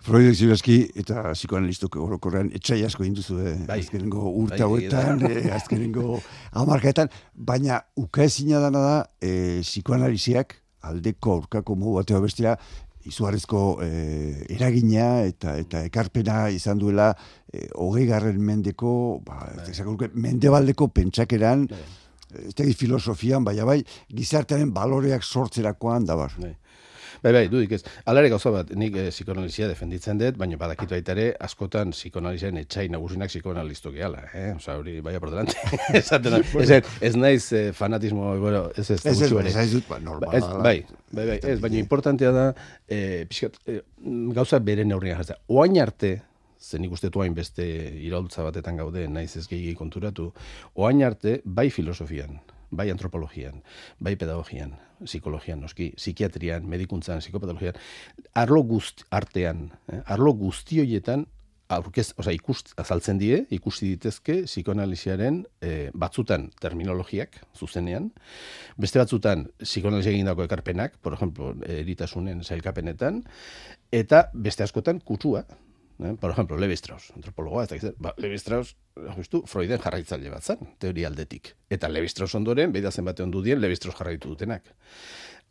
Freudek 0.00 0.32
zirazki 0.38 0.76
eta 0.96 1.26
psikoanalistok 1.34 1.98
orokorrean 2.00 2.48
etxai 2.56 2.78
asko 2.86 3.04
induzu 3.04 3.36
eh, 3.44 3.56
Bai. 3.68 3.82
azkenengo 3.82 4.30
urte 4.30 4.56
Bai, 4.56 4.64
hauetan, 4.64 5.20
eh, 5.28 5.50
azkenengo 5.52 6.22
hamarkaetan, 6.56 7.10
baina 7.34 7.82
ukaezina 8.00 8.62
dana 8.64 8.80
da 8.86 8.94
eh, 9.20 9.60
psikoanaliziak 9.60 10.56
aldeko 10.88 11.34
aurkako 11.34 11.76
modu 11.76 11.98
bateo 11.98 12.22
bestera 12.24 12.54
izugarrizko 13.08 13.60
eh, 13.84 14.44
eragina 14.52 15.22
eta 15.28 15.56
eta 15.60 15.84
ekarpena 15.88 16.48
izan 16.52 16.80
duela 16.80 17.10
eh, 17.52 17.68
hogei 17.74 18.06
garren 18.08 18.40
mendeko, 18.44 18.92
ba, 19.24 19.40
esango 19.68 19.96
nuke, 19.96 20.10
mendebaldeko 20.14 20.90
pentsakeran, 20.94 21.66
eh, 21.70 22.50
ez 22.50 22.74
filosofian, 22.76 23.44
baina 23.44 23.64
bai, 23.64 23.80
gizartearen 24.14 24.72
baloreak 24.74 25.24
sortzerakoan 25.24 26.04
da 26.06 26.16
bar. 26.16 26.36
Bai. 26.38 26.54
Bai, 27.22 27.32
bai, 27.36 27.42
dudik 27.52 27.74
ez. 27.76 27.80
Alare 28.08 28.30
gauza 28.32 28.52
bat, 28.54 28.70
nik 28.80 28.94
eh, 28.96 29.08
psikoanalizia 29.12 29.68
defenditzen 29.68 30.20
dut, 30.20 30.38
baina 30.40 30.56
badakit 30.60 30.92
baita 30.94 31.12
ere, 31.12 31.26
askotan 31.44 31.92
psikoanalizian 31.92 32.56
etxai 32.62 32.86
nagusinak 32.92 33.28
psikoanalisto 33.32 33.92
gehala, 33.92 34.22
eh? 34.32 34.46
Osa, 34.54 34.78
hori, 34.80 34.98
baia 35.04 35.20
por 35.20 35.32
delante. 35.34 35.58
Esaten 36.00 36.38
da, 36.38 36.40
ez, 36.62 36.80
ez 37.10 37.12
naiz 37.18 37.50
eh, 37.52 37.66
fanatismo, 37.76 38.32
bueno, 38.40 38.64
ez 38.72 38.86
ez, 38.88 39.00
Ez 39.04 39.20
ez, 39.20 39.32
ez 39.32 39.56
ez 39.66 39.82
ba, 39.88 40.00
normal. 40.00 40.34
ez, 40.36 40.44
bai, 40.64 40.78
bai, 41.12 41.26
bai, 41.26 41.38
ez, 41.42 41.58
baina 41.60 41.80
importantea 41.82 42.32
da, 42.32 42.46
eh, 42.88 43.26
pixkat, 43.28 43.60
eh, 43.68 43.82
gauza 44.36 44.60
bere 44.64 44.84
neurrian 44.88 45.20
jartzea. 45.20 45.36
Oain 45.52 45.76
arte, 45.82 46.14
zen 46.60 46.84
ikuste 46.84 47.10
hain 47.20 47.34
beste 47.34 47.64
iraultza 48.04 48.42
batetan 48.44 48.76
gaude, 48.80 49.06
naiz 49.08 49.36
ez 49.36 49.46
gehi 49.48 49.74
konturatu, 49.74 50.32
oain 50.74 51.02
arte, 51.04 51.40
bai 51.44 51.68
filosofian, 51.70 52.40
bai 52.70 52.90
antropologian, 52.90 53.62
bai 53.98 54.14
pedagogian, 54.16 54.76
psikologian, 55.04 55.60
noski, 55.64 55.90
psikiatrian, 55.96 56.66
medikuntzan, 56.68 57.20
psikopatologian, 57.22 57.78
arlo 58.34 58.62
guzt 58.62 59.04
artean, 59.10 59.70
eh, 59.92 60.02
arlo 60.06 60.32
guzti 60.38 60.80
horietan, 60.82 61.26
aurkez, 61.70 62.10
oza, 62.18 62.32
ikust, 62.34 62.72
azaltzen 62.80 63.18
die, 63.20 63.44
ikusi 63.54 63.92
ditezke 63.92 64.40
psikoanalisiaren 64.48 65.44
eh, 65.62 65.90
batzutan 65.94 66.48
terminologiak 66.62 67.38
zuzenean, 67.56 68.10
beste 68.80 68.98
batzutan 68.98 69.46
psikoanalisia 69.62 70.14
egindako 70.16 70.46
ekarpenak, 70.48 70.98
por 71.02 71.14
ejemplo, 71.14 71.54
eritasunen 71.66 72.42
sailkapenetan, 72.44 73.22
eta 73.94 74.26
beste 74.34 74.66
askotan 74.66 74.98
kutsua, 75.06 75.44
Eh? 76.02 76.14
Por 76.18 76.30
ejemplo, 76.30 76.56
Levi 76.56 76.76
Strauss, 76.76 77.12
antropologoa, 77.16 77.64
ez 77.64 77.70
da, 77.70 77.76
gizte, 77.76 77.94
ba, 77.98 78.14
Levi 78.16 78.38
Strauss, 78.38 78.76
justu, 79.16 79.42
Freuden 79.46 79.80
jarraitzaile 79.82 80.32
bat 80.32 80.44
zen, 80.44 80.62
teoria 80.80 81.10
aldetik. 81.10 81.54
Eta 81.68 81.90
Levi 81.92 82.08
Strauss 82.08 82.38
ondoren, 82.38 82.72
beida 82.72 82.90
zenbate 82.90 83.22
ondu 83.22 83.42
dien, 83.44 83.60
Levi 83.60 83.76
Strauss 83.76 83.98
jarraitu 83.98 84.32
dutenak. 84.32 84.72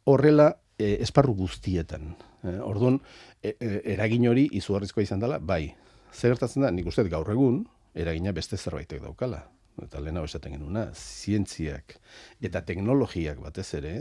Horrela, 0.10 0.50
eh, 0.80 0.98
esparru 1.06 1.36
guztietan. 1.38 2.16
Eh? 2.44 2.58
Orduan, 2.66 3.02
e, 3.44 3.56
e, 3.60 3.76
eragin 3.94 4.26
hori 4.32 4.48
izugarrizkoa 4.58 5.06
izan 5.06 5.22
dela, 5.22 5.38
bai. 5.38 5.76
Zer 6.14 6.34
gertatzen 6.34 6.66
da, 6.66 6.74
nik 6.74 6.90
uste 6.90 7.06
gaur 7.12 7.30
egun, 7.30 7.64
eragina 7.94 8.34
beste 8.36 8.58
zerbaitek 8.58 9.04
daukala. 9.06 9.44
Eta 9.84 10.02
lehena 10.04 10.24
esaten 10.28 10.56
genuna, 10.56 10.90
zientziak 10.96 11.96
eta 12.44 12.62
teknologiak 12.68 13.40
batez 13.44 13.68
ere, 13.80 13.94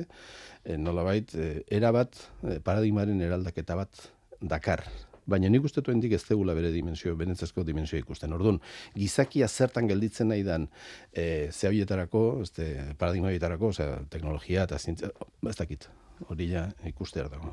eh, 0.65 0.77
nolabait, 0.79 1.35
eh, 1.35 1.63
erabat, 1.71 2.17
eh, 2.43 2.59
paradigmaren 2.65 3.21
eraldaketa 3.21 3.77
bat 3.79 4.09
dakar. 4.41 4.85
Baina 5.29 5.51
nik 5.53 5.67
uste 5.69 5.83
hendik 5.93 6.15
ez 6.17 6.23
tegula 6.25 6.55
bere 6.57 6.71
dimensio, 6.73 7.13
benetzazko 7.17 7.65
dimensio 7.65 7.99
ikusten. 8.01 8.33
Orduan, 8.33 8.63
gizakia 8.97 9.49
zertan 9.49 9.89
gelditzen 9.91 10.31
nahi 10.33 10.45
dan 10.47 10.69
e, 11.13 11.51
ze 11.53 11.69
horietarako, 11.69 12.41
este, 12.43 12.69
paradigma 12.99 13.29
horietarako, 13.29 13.73
osea, 13.75 13.99
teknologia 14.09 14.65
eta 14.65 14.79
zientzia, 14.79 15.13
ez 15.45 15.57
dakit, 15.59 15.89
hori 16.29 16.49
ja 16.55 16.65
ikustear 16.89 17.29
dago. 17.29 17.53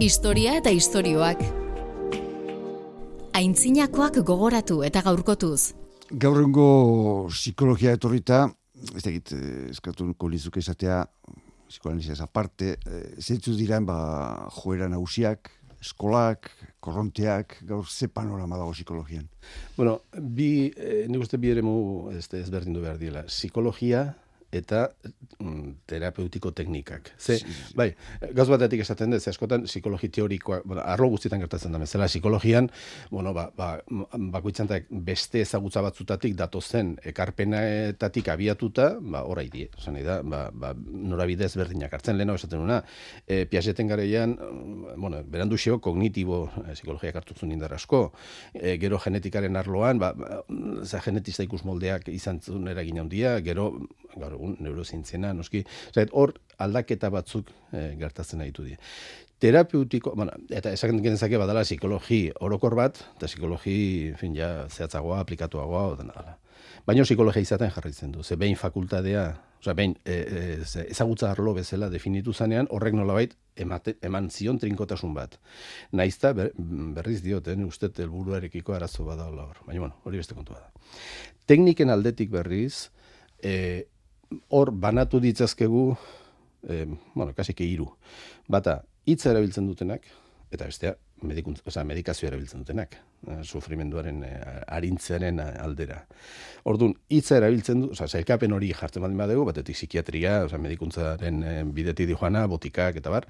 Historia 0.00 0.56
eta 0.62 0.72
istorioak. 0.72 1.44
Aintzinakoak 3.36 4.18
gogoratu 4.26 4.80
eta 4.86 5.04
gaurkotuz. 5.04 5.74
Gaurrengo 6.10 7.28
psikologia 7.30 7.92
etorrita, 7.96 8.46
ez 8.96 9.04
dakit, 9.04 9.32
eh, 9.36 9.68
eskatuko 9.70 10.28
lizuke 10.28 10.60
esatea, 10.60 11.04
psikoanaliziaz 11.72 12.20
aparte, 12.24 12.76
eh, 12.86 13.02
zeitzu 13.18 13.56
diran, 13.56 13.86
ba, 13.88 13.98
joera 14.60 14.88
nagusiak, 14.92 15.50
eskolak, 15.82 16.50
korronteak, 16.82 17.56
gaur 17.66 17.86
ze 17.88 18.08
panorama 18.08 18.58
dago 18.60 18.72
psikologian. 18.72 19.26
Bueno, 19.76 20.00
bi, 20.14 20.70
eh, 20.76 21.06
nik 21.10 21.24
uste 21.24 21.40
bi 21.42 21.50
eremu 21.50 22.10
este, 22.14 22.40
ezberdindu 22.44 22.82
behar 22.84 23.00
dira. 23.00 23.24
Psikologia 23.26 24.04
eta 24.52 24.84
mm, 25.40 25.70
terapeutiko 25.88 26.52
teknikak. 26.52 27.08
Ze, 27.18 27.38
bai, 27.74 27.88
gauz 28.36 28.46
batetik 28.52 28.82
esaten 28.84 29.14
dut, 29.14 29.24
ze 29.24 29.32
askotan 29.32 29.64
psikologi 29.64 30.10
teorikoa, 30.12 30.60
bueno, 30.68 30.82
arlo 30.84 31.08
guztietan 31.14 31.40
gertatzen 31.40 31.72
da 31.72 31.80
bezala, 31.80 32.06
psikologian, 32.12 32.68
bueno, 33.10 33.32
ba, 33.34 33.46
ba, 33.56 33.70
bakoitzantak 34.12 34.90
beste 35.08 35.40
ezagutza 35.40 35.82
batzutatik 35.84 36.36
datozen 36.36 36.94
ekarpenetatik 37.12 38.28
abiatuta, 38.34 38.90
ba, 39.00 39.24
orai 39.24 39.48
die, 39.52 39.70
esan 39.78 39.96
da, 40.04 40.20
ba, 40.22 40.44
ba, 40.52 40.74
norabide 40.76 41.48
ezberdinak 41.48 41.96
hartzen 41.96 42.20
lehena 42.20 42.36
esaten 42.36 42.60
duna, 42.60 42.82
e, 43.26 43.46
Piageten 43.52 43.88
garaian, 43.88 44.36
mm, 44.36 45.00
bueno, 45.00 45.22
berandu 45.32 45.56
xeo, 45.56 45.80
kognitibo 45.80 46.44
e, 46.66 46.76
psikologiak 46.76 47.16
hartu 47.22 47.38
zuen 47.38 47.56
indar 47.56 47.72
asko, 47.72 48.04
e, 48.52 48.76
gero 48.82 49.00
genetikaren 49.00 49.56
arloan, 49.56 49.98
ba, 50.02 50.12
ba, 50.12 50.44
za 50.84 51.00
genetista 51.00 51.48
ikus 51.48 51.64
moldeak 51.64 52.12
izan 52.12 52.44
zuen 52.44 52.68
eragin 52.68 53.00
handia, 53.00 53.38
gero, 53.40 53.70
gaur 54.12 54.41
egun, 54.42 54.56
neurozientziena, 54.60 55.32
noski, 55.38 55.62
Osea, 55.92 56.10
hor 56.12 56.34
aldaketa 56.62 57.10
batzuk 57.14 57.50
e, 57.72 57.92
gertatzen 58.00 58.42
ditu 58.42 58.66
die. 58.66 58.78
Terapeutiko, 59.42 60.12
bueno, 60.14 60.34
eta 60.54 60.70
esaken 60.70 61.00
genezake 61.02 61.38
badala 61.40 61.64
psikologi 61.66 62.28
orokor 62.46 62.76
bat, 62.78 63.00
eta 63.16 63.26
psikologi, 63.30 63.78
en 64.12 64.18
fin, 64.20 64.36
ja, 64.38 64.68
zehatzagoa, 64.70 65.18
aplikatuagoa, 65.24 65.86
o 65.92 65.96
dena 65.98 66.14
dela. 66.14 66.36
Baina 66.86 67.02
psikologia 67.06 67.42
izaten 67.42 67.72
jarraitzen 67.74 68.12
du, 68.14 68.22
ze 68.22 68.36
behin 68.38 68.54
fakultadea, 68.58 69.24
osea, 69.58 69.74
behin 69.78 69.96
e, 70.04 70.14
e, 70.14 70.84
ezagutza 70.84 71.30
arlo 71.30 71.56
bezala 71.58 71.90
definitu 71.90 72.32
zanean, 72.32 72.70
horrek 72.70 72.94
nolabait 72.94 73.34
emate, 73.56 73.96
eman 74.02 74.30
zion 74.30 74.58
trinkotasun 74.62 75.14
bat. 75.14 75.38
Naizta 75.90 76.32
ber, 76.38 76.52
berriz 76.94 77.20
dioten, 77.26 77.66
uste 77.66 77.90
helburuarekiko 77.98 78.78
arazo 78.78 79.06
badaola 79.10 79.48
hor. 79.50 79.62
Baina, 79.66 79.80
bueno, 79.88 79.98
hori 80.04 80.22
beste 80.22 80.38
kontua 80.38 80.62
da. 80.62 80.90
Tekniken 81.50 81.90
aldetik 81.90 82.30
berriz, 82.30 82.90
e, 83.42 83.88
hor 84.48 84.72
banatu 84.72 85.20
ditzazkegu, 85.22 85.84
e, 86.68 86.84
bueno, 87.14 87.32
kasike 87.36 87.66
hiru. 87.66 87.88
Bata, 88.48 88.80
hitza 89.06 89.30
erabiltzen 89.32 89.66
dutenak, 89.68 90.06
eta 90.52 90.68
bestea, 90.68 90.96
medikuntz, 91.26 91.60
osea, 91.66 91.84
medikazio 91.86 92.28
erabiltzen 92.28 92.62
dutenak, 92.62 92.96
eh, 93.26 93.40
sufrimenduaren 93.42 94.22
eh, 94.26 94.34
arintzearen 94.76 95.40
aldera. 95.42 96.00
Ordun 96.68 96.94
hitza 97.12 97.38
erabiltzen 97.40 97.84
du, 97.84 97.90
osea, 97.94 98.08
sailkapen 98.08 98.54
hori 98.56 98.70
jartzen 98.76 99.04
baldin 99.04 99.20
badegu, 99.22 99.44
batetik 99.48 99.78
psikiatria, 99.78 100.36
osea, 100.46 100.60
medikuntzaren 100.62 101.42
eh, 101.48 101.56
bidetik 101.78 102.10
dijoana, 102.10 102.44
botikak 102.50 102.98
eta 103.02 103.12
bar, 103.14 103.28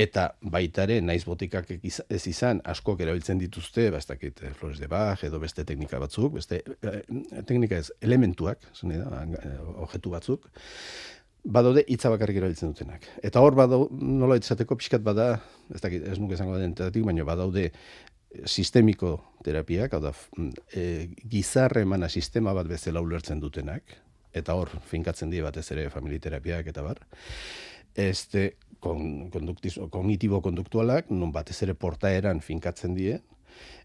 eta 0.00 0.26
baita 0.40 0.86
ere 0.88 1.00
naiz 1.04 1.22
botikak 1.28 1.70
ez 1.76 2.22
izan 2.30 2.62
askok 2.64 3.04
erabiltzen 3.06 3.40
dituzte, 3.40 3.88
ba 3.90 4.02
ez 4.02 4.08
dakit 4.10 4.44
Flores 4.58 4.80
de 4.80 4.90
Bach 4.90 5.24
edo 5.26 5.40
beste 5.42 5.64
teknika 5.68 6.00
batzuk, 6.02 6.34
beste 6.38 6.62
teknika 7.46 7.80
ez 7.80 7.90
elementuak, 8.00 8.64
nahi 8.82 9.00
da, 9.00 9.24
objektu 9.80 10.12
batzuk, 10.12 10.50
badaude 11.44 11.84
hitza 11.88 12.10
bakarrik 12.12 12.40
erabiltzen 12.40 12.74
dutenak. 12.74 13.06
Eta 13.24 13.40
hor 13.40 13.56
badau, 13.58 13.86
nola 13.90 14.36
izateko 14.40 14.76
pixkat 14.76 15.02
bada, 15.04 15.32
ez 15.72 15.80
dakit, 15.80 16.04
ez 16.06 16.18
nuke 16.20 16.36
esango 16.36 16.58
den 16.60 16.74
teratik, 16.76 17.04
baina 17.06 17.24
badaude 17.24 17.70
sistemiko 18.46 19.16
terapiak, 19.44 19.94
hau 19.94 20.00
da, 20.04 20.12
mm, 20.36 20.50
e, 20.74 20.84
gizarre 21.30 21.82
emana 21.82 22.08
sistema 22.08 22.54
bat 22.54 22.68
bezala 22.68 23.02
ulertzen 23.02 23.40
dutenak, 23.40 23.96
eta 24.32 24.54
hor 24.54 24.70
finkatzen 24.86 25.30
die 25.30 25.42
batez 25.42 25.66
ere 25.74 25.88
familiterapiak 25.90 26.70
eta 26.70 26.84
bar. 26.86 27.00
Este, 27.94 28.56
kon, 28.78 29.30
konduktiz- 29.30 29.80
kognitibo-konduktualak, 29.90 31.10
non 31.10 31.32
batez 31.32 31.62
ere 31.62 31.74
portaeran 31.74 32.40
finkatzen 32.40 32.94
die, 32.94 33.20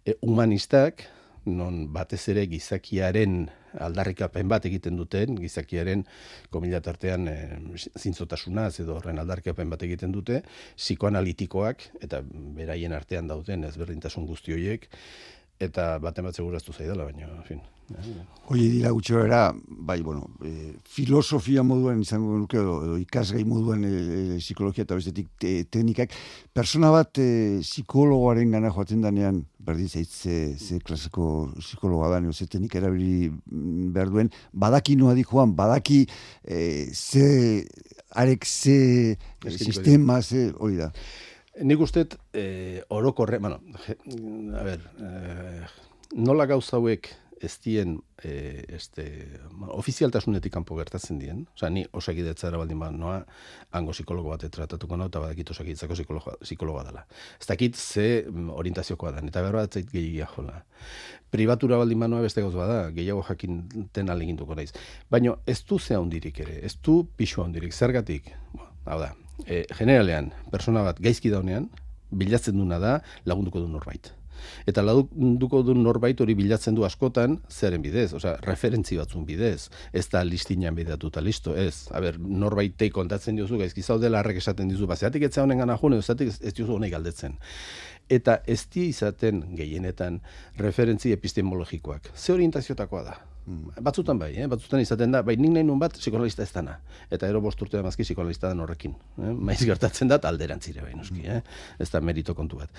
e, 0.05 0.17
humanistak, 0.21 1.07
non 1.45 1.85
batez 1.93 2.27
ere 2.29 2.45
gizakiaren 2.49 3.49
aldarrikapen 3.81 4.49
bat 4.51 4.65
egiten 4.69 4.97
duten, 4.99 5.35
gizakiaren 5.41 6.05
komila 6.53 6.81
tartean 6.85 7.27
e, 7.31 7.37
zintzotasunaz 7.99 8.73
edo 8.83 8.97
horren 8.97 9.19
aldarrikapen 9.19 9.69
bat 9.69 9.85
egiten 9.87 10.15
dute, 10.15 10.41
psikoanalitikoak 10.77 11.89
eta 12.05 12.21
beraien 12.57 12.93
artean 12.93 13.27
dauden 13.31 13.67
ezberdintasun 13.69 14.27
guzti 14.29 14.55
horiek, 14.55 14.89
eta 15.59 15.95
baten 16.03 16.27
bat 16.27 16.35
seguraztu 16.35 16.73
zaidala, 16.75 17.07
baina, 17.07 17.31
en 17.31 17.47
fin. 17.47 17.65
Hoi 18.45 18.61
dira 18.69 18.91
gutxora, 18.93 19.53
bai, 19.65 20.01
bueno, 20.01 20.27
e, 20.45 20.73
filosofia 20.85 21.63
moduan 21.65 22.01
izango 22.01 22.35
nuke, 22.37 22.57
edo, 22.57 22.75
edo 22.85 22.97
ikasgai 23.01 23.43
moduan 23.45 23.83
e, 23.85 23.89
e, 23.89 24.37
psikologia 24.37 24.85
eta 24.85 24.97
bestetik 24.97 25.31
te, 25.41 25.53
teknikak, 25.69 26.13
persona 26.53 26.91
bat 26.93 27.17
e, 27.21 27.27
psikologoaren 27.65 28.53
gana 28.53 28.71
joaten 28.73 29.01
danean, 29.05 29.43
berdin 29.65 29.89
zait, 29.89 30.09
ze, 30.09 30.37
ze 30.61 30.79
klaseko 30.81 31.49
psikologoa 31.57 32.09
da, 32.13 32.21
ze 32.33 32.45
teknika 32.45 32.81
erabili 32.81 33.31
behar 33.93 34.13
duen, 34.13 34.29
badaki 34.53 34.97
noa 34.97 35.17
joan, 35.21 35.53
badaki 35.57 36.05
e, 36.43 36.89
ze, 36.93 37.65
arek 38.13 38.45
ze 38.45 39.17
Eskiniko 39.45 39.73
sistema, 39.73 40.21
ze, 40.21 40.51
hori 40.57 40.81
da. 40.81 40.91
Nik 41.61 41.79
uste, 41.79 42.07
eh, 42.33 42.81
orokorre, 42.89 43.39
bueno, 43.39 43.61
je, 43.85 43.95
a 44.57 44.63
ber, 44.63 44.81
eh, 44.99 45.65
nola 46.15 46.45
gauza 46.45 46.77
hauek 46.77 47.09
ez 47.45 47.53
dien 47.63 47.95
eh, 48.23 48.63
este, 48.77 49.05
ofizialtasunetik 49.77 50.53
kanpo 50.53 50.77
gertatzen 50.79 51.19
dien, 51.21 51.43
osea, 51.55 51.69
ni 51.73 51.85
osakidetzara 51.93 52.59
baldin 52.59 52.79
ba 52.81 52.89
noa, 52.91 53.19
hango 53.77 53.95
psikologo 53.95 54.33
bat 54.33 54.45
tratatuko 54.51 54.97
nau, 54.97 55.07
eta 55.11 55.21
badakit 55.23 55.53
osakidetzako 55.55 55.97
psikologoa, 55.97 56.37
psikologoa 56.43 56.85
dela. 56.89 57.05
Ez 57.39 57.47
dakit 57.49 57.75
ze 57.75 58.07
mm, 58.27 58.49
orientaziokoa 58.55 59.15
da, 59.15 59.23
eta 59.25 59.45
behar 59.45 59.59
bat 59.61 59.79
zait 59.79 59.91
gehiagia 59.91 60.29
jola. 60.35 60.61
Pribatura 61.31 61.77
baldin 61.81 61.99
ba 61.99 62.09
noa 62.11 62.25
beste 62.25 62.43
gauz 62.43 62.55
bada, 62.55 62.89
gehiago 62.95 63.23
jakinten 63.29 64.09
aleginduko 64.09 64.55
naiz. 64.55 64.71
Baina 65.11 65.35
ez 65.45 65.61
du 65.63 65.79
ze 65.79 65.95
handirik 65.95 66.39
ere, 66.39 66.59
ez 66.65 66.75
du 66.83 67.03
pixu 67.17 67.43
handirik, 67.43 67.73
zergatik, 67.73 68.33
Bo, 68.55 68.67
hau 68.85 68.99
da, 69.01 69.13
e, 69.45 69.65
generalean, 69.75 70.31
persona 70.51 70.83
bat 70.85 70.99
gaizki 71.03 71.31
daunean, 71.33 71.69
bilatzen 72.11 72.57
duna 72.57 72.79
da 72.79 72.99
lagunduko 73.25 73.59
du 73.59 73.67
norbait. 73.71 74.11
Eta 74.67 74.83
lagunduko 74.85 75.61
du 75.65 75.75
norbait 75.77 76.19
hori 76.21 76.35
bilatzen 76.37 76.75
du 76.75 76.85
askotan, 76.87 77.39
zeren 77.49 77.83
bidez, 77.83 78.11
osea, 78.17 78.35
referentzi 78.45 78.97
batzun 78.99 79.25
bidez, 79.25 79.69
ez 79.93 80.05
da 80.11 80.23
listinan 80.23 80.75
bidatuta, 80.75 81.21
listo, 81.21 81.55
ez. 81.55 81.87
A 81.91 82.01
ber, 82.03 82.19
norbaitei 82.19 82.89
kontatzen 82.93 83.35
diozu, 83.39 83.59
gaizki 83.61 83.83
zaudela 83.83 84.21
harrek 84.21 84.41
esaten 84.41 84.71
dizu, 84.71 84.87
bazeatik 84.87 85.27
etza 85.29 85.43
honen 85.43 85.63
gana 85.63 85.77
june, 85.81 86.01
bazeatik 86.01 86.33
ez 86.39 86.53
diozu 86.53 86.79
honek 86.79 86.95
galdetzen. 86.95 87.37
Eta 88.09 88.39
ez 88.45 88.63
di 88.73 88.89
izaten 88.91 89.43
gehienetan 89.57 90.21
referentzi 90.61 91.13
epistemologikoak. 91.15 92.11
Ze 92.15 92.33
orientaziotakoa 92.33 93.07
da? 93.07 93.17
Batzutan 93.45 94.17
bai, 94.17 94.31
eh? 94.41 94.47
batzutan 94.49 94.81
izaten 94.81 95.11
da, 95.13 95.21
bai 95.25 95.35
nik 95.37 95.51
nahi 95.53 95.65
nun 95.67 95.77
bat 95.81 95.93
psikoanalista 95.99 96.43
ez 96.43 96.51
dana. 96.53 96.79
Eta 97.13 97.29
ero 97.29 97.41
bost 97.45 97.61
urte 97.61 97.77
damazki 97.77 98.05
psikoanalista 98.07 98.49
den 98.49 98.63
horrekin. 98.63 98.95
Eh? 99.21 99.31
Maiz 99.49 99.59
gertatzen 99.61 100.09
da, 100.09 100.17
alderantzire 100.31 100.81
bai, 100.81 100.95
noski, 100.97 101.21
eh? 101.29 101.41
ez 101.79 101.89
da 101.93 102.01
merito 102.01 102.33
kontu 102.37 102.63
bat. 102.63 102.73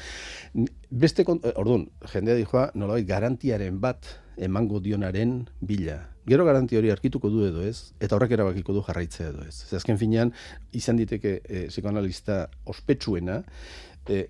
Beste 0.91 1.25
kontu, 1.29 1.53
orduan, 1.63 1.87
jendea 2.13 2.39
dijoa, 2.41 2.71
nolabait 2.75 3.07
garantiaren 3.07 3.79
bat 3.81 4.11
emango 4.37 4.81
dionaren 4.83 5.39
bila. 5.61 6.01
Gero 6.27 6.45
garanti 6.45 6.77
hori 6.77 6.91
arkituko 6.91 7.31
du 7.31 7.45
edo 7.47 7.63
ez, 7.63 7.93
eta 8.03 8.17
horrek 8.17 8.35
erabakiko 8.35 8.75
du 8.75 8.83
jarraitzea 8.83 9.31
edo 9.31 9.47
ez. 9.47 9.55
Ze 9.69 9.79
azken 9.79 9.99
finean, 10.01 10.35
izan 10.75 10.99
diteke 10.99 11.39
eh, 11.45 11.67
psikoanalista 11.71 12.49
ospetsuena, 12.67 13.45
eh, 14.11 14.27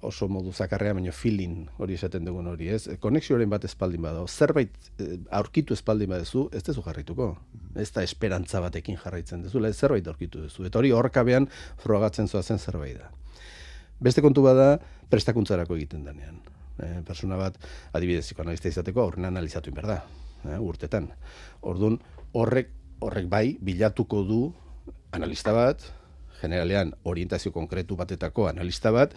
oso 0.00 0.28
modu 0.28 0.52
zakarrea, 0.52 0.94
baina 0.96 1.12
feeling 1.12 1.68
hori 1.78 1.94
esaten 1.98 2.24
dugun 2.24 2.48
hori, 2.50 2.70
ez? 2.72 2.86
Konexioaren 3.00 3.50
bat 3.50 3.64
espaldin 3.68 4.02
badago, 4.02 4.28
zerbait 4.28 4.72
eh, 4.98 5.18
aurkitu 5.36 5.76
espaldin 5.76 6.10
badezu, 6.10 6.48
ez 6.56 6.62
dezu 6.66 6.84
jarraituko. 6.86 7.34
Ez 7.78 7.90
da 7.94 8.04
esperantza 8.06 8.62
batekin 8.64 8.98
jarraitzen 9.00 9.44
duzu, 9.44 9.62
zerbait 9.72 10.06
aurkitu 10.08 10.46
duzu. 10.46 10.64
Eta 10.68 10.80
hori 10.80 10.92
horkabean 10.96 11.48
frogatzen 11.84 12.28
zoazen 12.28 12.58
zerbait 12.58 12.98
da. 12.98 13.10
Beste 14.00 14.24
kontu 14.24 14.42
bada, 14.42 14.78
prestakuntzarako 15.12 15.76
egiten 15.76 16.04
denean. 16.08 16.40
E, 16.80 17.02
persona 17.04 17.36
bat, 17.36 17.58
adibidez, 17.92 18.24
psikoanalista 18.24 18.70
izateko, 18.72 19.02
aurren 19.04 19.28
analizatu 19.28 19.68
inber 19.68 19.86
da, 19.90 19.98
e, 20.46 20.56
urtetan. 20.56 21.10
Orduan, 21.60 21.98
horrek, 22.32 22.72
horrek 23.04 23.28
bai, 23.28 23.58
bilatuko 23.60 24.22
du 24.24 24.40
analista 25.12 25.52
bat, 25.52 25.84
generalean 26.40 26.94
orientazio 27.04 27.52
konkretu 27.52 27.98
batetako 28.00 28.48
analista 28.48 28.92
bat, 28.94 29.12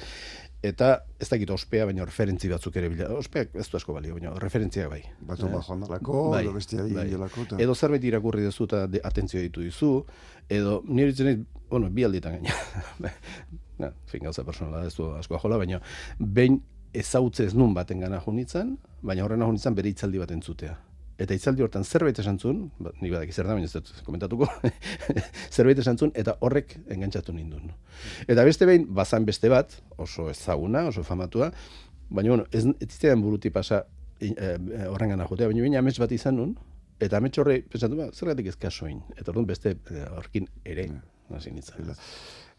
eta 0.64 0.90
ez 1.20 1.28
dakit 1.28 1.50
ospea, 1.52 1.86
baina 1.90 2.06
referentzi 2.08 2.48
batzuk 2.52 2.78
ere 2.80 2.90
bila. 2.90 3.10
Ospeak 3.20 3.56
ez 3.60 3.66
du 3.70 3.78
asko 3.78 3.94
balio, 3.96 4.16
baina 4.16 4.32
referentziak 4.40 4.90
bai. 4.90 5.02
Batu 5.28 5.50
bat 5.52 5.66
joan 5.68 5.84
dalako, 5.84 6.30
Bai, 6.32 6.44
edo 6.46 6.54
bestia 6.56 6.86
bai. 6.88 7.08
eta... 7.12 7.60
Edo 7.60 7.76
zerbait 7.76 8.04
irakurri 8.08 8.46
duzu 8.48 8.68
eta 8.70 8.86
de, 8.88 9.02
atentzio 9.04 9.42
ditu 9.44 9.62
dizu, 9.66 9.92
edo 10.50 10.82
nire 10.88 11.12
ditzen 11.12 11.46
bueno, 11.70 11.90
bi 11.90 12.06
alditan 12.08 12.40
gaina. 12.40 13.12
Na, 13.82 13.90
fin, 14.08 14.24
gauza 14.24 14.46
personala 14.46 14.86
ez 14.88 14.96
du 14.96 15.10
askoa 15.18 15.40
jola, 15.42 15.58
baina 15.58 15.82
behin 16.20 16.62
ezautze 16.94 17.48
ez 17.50 17.56
nun 17.58 17.74
baten 17.74 18.00
gana 18.00 18.22
junitzen, 18.22 18.78
baina 19.02 19.26
horren 19.26 19.42
junitzen 19.42 19.76
bere 19.76 19.90
hitzaldi 19.90 20.22
bat 20.22 20.32
entzutea. 20.32 20.78
Eta 21.22 21.36
hitzaldi 21.36 21.62
hortan 21.62 21.84
zerbait 21.86 22.18
esan 22.20 22.40
zuen, 22.42 22.64
ba, 22.82 22.90
nik 23.02 23.12
badaki 23.14 23.32
zer 23.36 23.46
da, 23.46 23.54
baina 23.54 23.68
ez 23.70 23.74
dut 23.76 23.92
komentatuko, 24.06 24.48
zerbait 25.56 25.80
esan 25.84 25.98
zuen, 26.00 26.12
eta 26.18 26.36
horrek 26.42 26.78
engantzatu 26.96 27.36
nindun. 27.36 27.70
Eta 28.28 28.46
beste 28.48 28.66
behin, 28.66 28.88
bazan 28.98 29.26
beste 29.26 29.52
bat, 29.54 29.76
oso 30.02 30.30
ezaguna, 30.32 30.88
oso 30.90 31.04
famatua, 31.06 31.52
baina 32.10 32.34
bueno, 32.34 32.48
ez, 32.52 32.66
ez 32.66 32.90
zitzaidan 32.90 33.22
buruti 33.22 33.52
pasa 33.54 33.84
i- 34.22 34.34
eh, 34.34 34.58
eh, 34.58 34.88
horren 34.90 35.14
gana 35.14 35.28
jotea, 35.30 35.48
baina 35.52 35.62
baina 35.68 35.80
amets 35.84 36.00
bat 36.02 36.12
izan 36.12 36.38
nun, 36.42 36.56
eta 37.00 37.18
amets 37.22 37.38
horre, 37.42 37.62
pensatu, 37.70 37.98
ba, 38.00 38.10
zergatik 38.14 38.50
ez 38.50 38.56
kasoin. 38.58 39.02
Eta 39.18 39.30
orduan 39.32 39.46
beste 39.50 39.76
eh, 39.92 40.06
horkin 40.18 40.50
ere, 40.66 40.90
hasi 41.34 41.52
nintzen. 41.54 41.94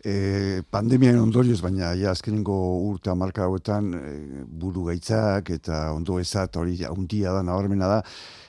E, 0.05 0.61
pandemiaren 0.69 1.23
ondorioz, 1.23 1.63
baina 1.65 1.95
ja 1.97 2.11
azkenengo 2.13 2.53
urte 2.91 3.09
amarka 3.09 3.47
hauetan 3.47 3.87
e, 3.97 4.11
buru 4.45 4.83
gaitzak 4.91 5.49
eta 5.55 5.79
ondo 5.97 6.19
ezat 6.21 6.59
hori 6.61 6.77
handia 6.85 7.33
da, 7.33 7.41
nabarmena 7.49 7.89
da, 7.89 7.97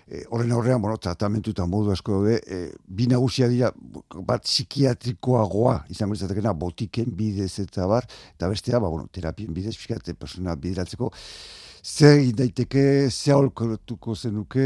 e, 0.03 0.25
horren 0.35 0.51
aurrean, 0.51 0.81
bueno, 0.83 0.97
tratamentu 0.99 1.53
eta 1.55 1.63
modu 1.65 1.93
asko 1.95 2.17
daude, 2.17 2.41
e, 2.43 2.59
bi 2.85 3.07
nagusia 3.07 3.47
dira, 3.47 3.71
bat 4.27 4.43
psikiatrikoagoa, 4.43 5.77
izango 5.95 6.19
izatekena, 6.19 6.51
botiken 6.59 7.15
bidez 7.15 7.53
eta 7.63 7.87
bar, 7.87 8.03
eta 8.35 8.51
bestea, 8.51 8.81
ba, 8.83 8.91
bueno, 8.91 9.07
terapien 9.07 9.55
bidez, 9.55 9.77
psikiatre 9.79 10.11
persona 10.19 10.57
bideratzeko, 10.59 11.13
zer 11.85 12.19
daiteke, 12.35 13.07
ze 13.11 13.31
aholkatuko 13.31 14.15
zenuke, 14.17 14.63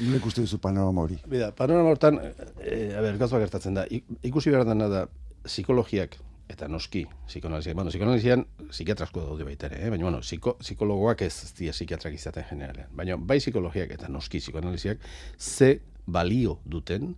nire 0.00 0.16
ikuste 0.22 0.46
duzu 0.46 0.62
panorama 0.64 1.04
hori. 1.04 1.20
Bida, 1.28 1.52
panorama 1.58 1.92
hortan, 1.92 2.22
e, 2.62 2.94
a 2.96 3.04
ber, 3.04 3.20
gertatzen 3.20 3.76
da, 3.76 3.84
Ik- 3.90 4.08
ikusi 4.32 4.48
behar 4.48 4.64
dena 4.64 4.88
da, 4.88 5.04
psikologiak, 5.44 6.18
eta 6.52 6.68
noski, 6.68 7.04
psikoanaliziak, 7.26 7.76
bueno, 7.76 7.90
psikoanalizian 7.90 8.44
psikiatra 8.70 9.06
asko 9.08 9.24
daude 9.24 9.46
baita 9.46 9.68
ere, 9.70 9.80
eh? 9.86 9.90
baina, 9.90 10.04
bueno, 10.08 10.20
psiko, 10.24 10.56
psikologoak 10.60 11.24
ez 11.26 11.34
dira 11.58 11.72
psikiatrak 11.72 12.16
izaten 12.18 12.46
generalean, 12.50 12.90
baina 12.96 13.16
bai 13.16 13.38
psikologiak 13.40 13.94
eta 13.96 14.10
noski 14.12 14.40
psikoanaliziak 14.42 15.02
ze 15.38 15.72
balio 16.06 16.58
duten 16.64 17.14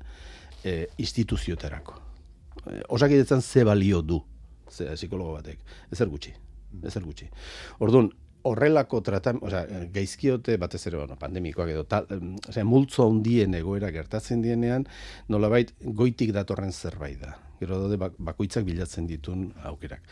e, 0.63 0.87
instituzioetarako. 0.99 1.97
E, 2.67 2.83
osakidetzan 2.89 3.43
ze 3.43 3.65
balio 3.65 4.03
du 4.03 4.21
ze, 4.71 4.93
psikologo 4.95 5.39
batek, 5.39 5.65
ezer 5.93 6.11
gutxi, 6.13 6.35
ezer 6.85 7.03
gutxi. 7.03 7.31
Orduan, 7.83 8.11
horrelako 8.45 9.01
tratam, 9.01 9.41
osea, 9.43 9.65
gaizkiote 9.93 10.59
batez 10.61 10.83
ere, 10.87 11.01
bueno, 11.01 11.17
pandemikoak 11.21 11.73
edo 11.73 11.87
tal, 11.89 12.07
osea, 12.49 12.65
multzo 12.69 13.09
handien 13.09 13.57
egoera 13.57 13.91
gertatzen 13.95 14.45
dienean, 14.45 14.87
nolabait 15.33 15.73
goitik 15.81 16.35
datorren 16.37 16.73
zerbait 16.73 17.19
da. 17.23 17.39
Gero 17.61 17.79
daude 17.79 17.97
bak- 18.01 18.17
bakoitzak 18.19 18.64
bilatzen 18.64 19.07
ditun 19.07 19.53
aukerak. 19.62 20.03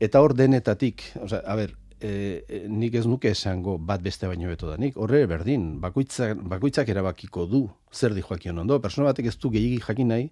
Eta 0.00 0.20
hor 0.20 0.34
denetatik, 0.34 1.02
osea, 1.22 1.42
a 1.46 1.54
ber, 1.56 1.74
e, 2.00 2.44
e, 2.48 2.62
nik 2.68 2.94
ez 2.94 3.06
nuke 3.06 3.32
esango 3.34 3.78
bat 3.78 4.02
beste 4.02 4.28
baino 4.30 4.48
beto 4.48 4.70
da 4.70 4.78
horre 4.96 5.26
berdin, 5.26 5.80
bakoitzak, 5.80 6.38
bakoitzak 6.48 6.88
erabakiko 6.88 7.46
du 7.46 7.68
zer 7.92 8.14
di 8.14 8.22
joakion 8.22 8.58
ondo, 8.58 8.78
persona 8.80 9.08
batek 9.08 9.26
ez 9.30 9.36
du 9.40 9.50
gehiagik 9.50 9.84
jakin 9.86 10.08
nahi, 10.12 10.28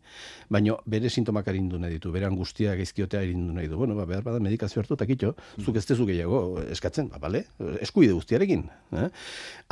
baino 0.53 0.79
bere 0.87 1.09
sintomak 1.09 1.49
arindu 1.49 1.79
nahi 1.81 1.97
ditu, 1.97 2.13
bere 2.13 2.27
angustia 2.27 2.75
gaizkiotea 2.77 3.21
arindu 3.21 3.55
nahi 3.57 3.69
du. 3.69 3.77
Bueno, 3.81 3.97
ba, 3.97 4.05
behar 4.09 4.23
bada 4.23 4.41
medikazio 4.41 4.83
hartu 4.83 4.95
eta 4.95 5.07
kitxo, 5.09 5.35
zuk 5.63 5.77
ez 5.77 5.85
tezu 5.87 6.07
gehiago 6.09 6.61
eskatzen, 6.75 7.09
ba, 7.13 7.21
bale? 7.23 7.45
Eskubide 7.81 8.13
guztiarekin. 8.17 8.67
Eh? 9.01 9.09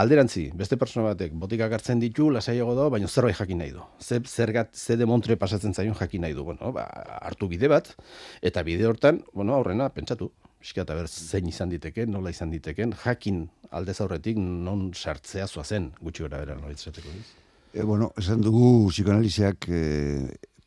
Alderantzi, 0.01 0.49
beste 0.57 0.79
persona 0.81 1.13
batek 1.13 1.37
botikak 1.41 1.77
hartzen 1.77 2.01
ditu, 2.01 2.31
lasaiago 2.33 2.75
da, 2.79 2.89
baino 2.93 3.09
zerbait 3.09 3.37
jakin 3.37 3.61
nahi 3.65 3.75
du. 3.77 3.85
Ze, 4.01 4.21
zergat, 4.25 4.73
ze 4.75 4.97
demontre 4.97 5.37
pasatzen 5.37 5.75
zaion 5.75 5.97
jakin 5.99 6.25
nahi 6.25 6.35
du. 6.35 6.45
Bueno, 6.49 6.73
ba, 6.73 6.89
hartu 7.21 7.49
bide 7.49 7.69
bat, 7.69 7.95
eta 8.43 8.65
bide 8.65 8.89
hortan, 8.89 9.23
bueno, 9.35 9.55
aurrena, 9.59 9.91
pentsatu, 9.93 10.33
pixka 10.65 10.81
eta 10.87 10.95
ber 10.97 11.09
zein 11.13 11.49
izan 11.51 11.69
diteken, 11.69 12.09
nola 12.15 12.33
izan 12.33 12.49
diteken, 12.55 12.95
jakin 13.05 13.43
aldez 13.77 13.99
aurretik 14.01 14.39
non 14.41 14.87
sartzea 14.97 15.45
zoazen, 15.47 15.91
gutxi 16.01 16.25
gara 16.25 16.41
bera 16.41 16.55
nola 16.57 16.73
izateko. 16.73 17.13
ez? 17.13 17.27
E, 17.75 17.83
bueno, 17.85 18.13
esan 18.17 18.41
dugu 18.41 18.89
psikoanaliziak 18.89 19.69
e, 19.69 19.81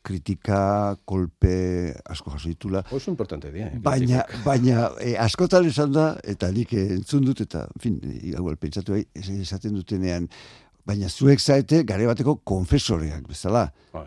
kritika, 0.08 0.60
kolpe, 1.04 1.92
asko 2.06 2.30
jaso 2.36 2.48
ditula. 2.52 2.84
Oso 2.94 3.10
importante 3.10 3.50
dira. 3.52 3.66
eh, 3.72 3.78
Baina, 3.82 4.22
kritikak. 4.22 4.44
baina 4.46 4.84
e, 5.02 5.16
askotan 5.20 5.66
esan 5.66 5.92
da, 5.92 6.06
eta 6.22 6.50
nik 6.54 6.72
eh, 6.78 6.86
entzun 7.00 7.24
dut, 7.26 7.40
eta, 7.44 7.64
en 7.74 7.82
fin, 7.82 7.98
igual, 8.22 8.56
pentsatu 8.56 8.94
es- 8.94 9.28
esaten 9.34 9.74
dutenean, 9.74 10.28
baina 10.86 11.08
zuek 11.10 11.40
zaete 11.42 11.82
gare 11.84 12.06
bateko 12.06 12.36
konfesoreak, 12.44 13.26
bezala. 13.28 13.66
Bai. 13.92 14.06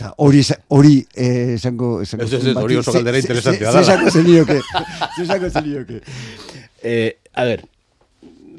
Eta 0.00 0.14
hori, 0.16 1.06
eh, 1.14 1.54
esango, 1.54 2.00
esango 2.00 2.24
Ez, 2.24 2.32
ez, 2.32 2.56
hori 2.56 2.76
oso 2.80 2.92
galdera 2.92 3.18
interesantea 3.18 3.72
da. 3.72 3.82
Ze 3.82 3.92
esango 3.92 4.10
zenioke, 4.10 4.60
ze 5.16 5.22
esango 5.26 5.50
zenioke. 5.50 6.00
Eh, 6.82 7.18
a 7.34 7.44
ver, 7.44 7.66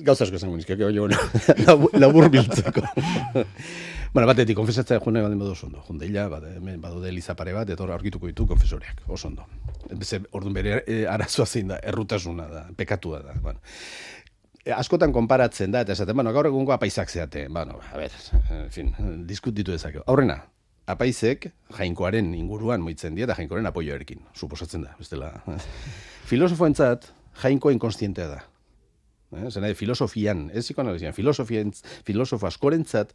gauza 0.06 0.26
asko 0.26 0.38
esango 0.38 0.58
nizkiak, 0.58 0.82
jo, 0.94 1.08
labur, 1.68 1.98
labur 1.98 2.30
biltzeko. 2.34 2.84
bueno, 4.14 4.28
batetik, 4.30 4.58
konfesatzea 4.58 5.02
jone 5.04 5.24
baldin 5.24 5.42
badu 5.42 5.56
oso 5.56 5.68
ondo. 5.68 5.82
Jondeila, 5.88 6.28
bad, 6.30 6.48
hemen 6.58 6.82
badaude 6.84 7.10
eliza 7.10 7.36
pare 7.40 7.56
bat, 7.58 7.70
eta 7.70 7.84
hor 7.84 7.96
aurkituko 7.98 8.30
ditu 8.30 8.48
konfesoreak, 8.50 9.04
oso 9.08 9.32
ondo. 9.32 9.48
Beze, 9.92 10.22
orduan 10.38 10.56
bere 10.58 10.82
eh, 10.86 11.04
arazoa 11.10 11.46
zein 11.46 11.74
da, 11.74 11.82
errutasuna 11.92 12.48
da, 12.52 12.66
pekatua 12.78 13.22
da. 13.26 13.36
Bueno. 13.42 13.62
E, 14.62 14.72
askotan 14.78 15.14
konparatzen 15.14 15.74
da, 15.74 15.82
eta 15.86 15.98
esaten, 15.98 16.18
bueno, 16.18 16.34
gaur 16.36 16.50
egungo 16.52 16.74
apaizak 16.76 17.10
zeate. 17.10 17.48
Bueno, 17.50 17.80
a 17.92 17.98
ver, 17.98 18.14
en 18.50 18.70
fin, 18.74 18.94
diskutitu 19.28 19.74
dezakegu. 19.74 20.06
Aurrena, 20.06 20.44
apaizek 20.90 21.52
jainkoaren 21.78 22.34
inguruan 22.36 22.82
moitzen 22.82 23.16
dira, 23.16 23.32
eta 23.32 23.40
jainkoaren 23.42 23.70
apoioarekin, 23.70 24.24
suposatzen 24.36 24.86
da, 24.88 24.96
bestela. 25.00 25.34
Filosofoentzat, 26.32 27.12
jainko 27.44 27.72
inkonstientea 27.76 28.28
da. 28.32 28.40
Eh, 29.32 29.48
Zena, 29.48 29.70
filosofian, 29.76 30.50
ez 30.52 30.66
psikoanalizian, 30.66 31.14
filosofo 31.16 32.48
askorentzat 32.50 33.14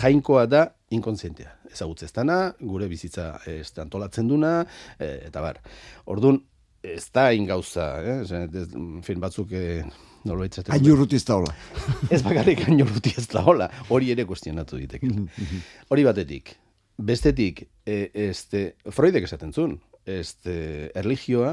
jainkoa 0.00 0.46
da 0.48 0.64
inkontzientea. 0.96 1.52
Ezagutze 1.68 2.08
ez 2.08 2.14
dana, 2.16 2.38
gure 2.60 2.88
bizitza 2.88 3.34
ez 3.46 3.68
antolatzen 3.76 4.30
duna, 4.30 4.62
eh, 4.98 5.28
eta 5.28 5.42
bar. 5.44 5.60
Orduan, 6.06 6.40
ez 6.82 7.10
da 7.12 7.32
ingauza, 7.36 7.90
eh? 8.00 8.22
Zena, 8.24 8.48
ez, 8.48 8.70
fin, 9.04 9.20
batzuk 9.20 9.52
eh, 9.52 9.82
nolbait 10.24 10.52
esaten 10.52 10.72
dute. 10.72 10.78
Hain 10.78 10.94
urruti 10.94 11.18
ez 11.18 11.24
da 11.28 11.36
hola. 11.36 11.52
Ez 12.14 12.22
bakarrik 12.24 12.64
ainorruti 12.66 13.12
ez 13.16 13.26
da 13.28 13.42
hola, 13.44 13.68
hori 13.92 14.10
ere 14.14 14.24
kuestionatu 14.28 14.80
diteke. 14.80 15.10
hori 15.90 16.06
batetik. 16.06 16.56
Bestetik, 16.98 17.68
e, 17.86 18.10
este, 18.12 18.74
Freudek 18.90 19.28
esaten 19.28 19.52
zuen, 19.54 19.76
este, 20.04 20.90
erligioa 20.98 21.52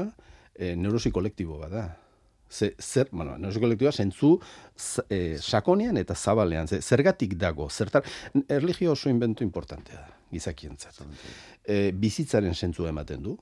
e, 0.54 0.74
neurosi 0.74 1.12
kolektibo 1.14 1.60
bat 1.60 1.70
da. 1.70 1.84
Ze, 2.50 2.72
zer, 2.82 3.08
bueno, 3.12 3.36
neurosi 3.38 3.62
kolektiboa 3.62 3.92
zentzu 3.94 4.32
e, 5.08 5.38
sakonean 5.38 6.02
eta 6.02 6.16
zabalean, 6.18 6.66
ze, 6.66 6.80
zergatik 6.82 7.36
dago, 7.38 7.68
zertar, 7.70 8.02
erligio 8.48 8.96
oso 8.98 9.08
inventu 9.12 9.46
importantea 9.46 10.00
da, 10.02 10.16
gizakientzat. 10.34 10.98
E, 11.62 11.92
bizitzaren 11.94 12.54
zentzua 12.54 12.90
ematen 12.90 13.22
du, 13.22 13.36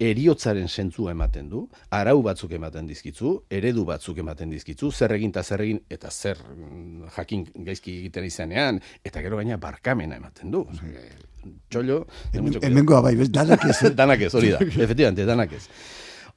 eriotzaren 0.00 0.68
sentzua 0.68 1.12
ematen 1.12 1.48
du, 1.50 1.66
arau 1.92 2.20
batzuk 2.24 2.54
ematen 2.56 2.86
dizkitzu, 2.88 3.34
eredu 3.52 3.84
batzuk 3.88 4.18
ematen 4.22 4.52
dizkitzu, 4.54 4.90
zer 4.90 5.12
egin 5.16 5.34
eta 5.34 5.42
zer 5.44 5.64
egin, 5.66 5.80
eta 5.92 6.10
zer 6.10 6.40
mm, 6.40 7.10
jakin 7.16 7.44
gaizki 7.66 7.98
egiten 7.98 8.28
izanean, 8.28 8.80
eta 9.04 9.20
gero 9.24 9.40
gaina 9.40 9.58
barkamena 9.60 10.16
ematen 10.16 10.54
du. 10.54 10.64
Txollo. 11.70 12.00
Hemengoa 12.32 13.02
bai, 13.04 13.14
danak 13.28 13.66
ez. 13.68 13.78
danak 14.02 14.24
ez, 14.24 14.32
hori 14.34 14.54
da, 14.54 14.62
efectivamente, 14.86 15.28
danak 15.28 15.52
ez. 15.58 15.66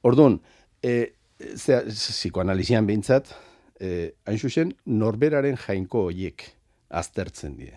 Orduan, 0.04 0.36
e, 0.84 0.94
zea, 1.56 1.80
psikoanalizian 1.88 2.86
behintzat, 2.88 3.32
e, 3.80 4.12
hain 4.28 4.38
zuzen, 4.38 4.76
norberaren 4.84 5.56
jainko 5.64 6.06
hoiek 6.10 6.50
aztertzen 6.94 7.56
die. 7.58 7.72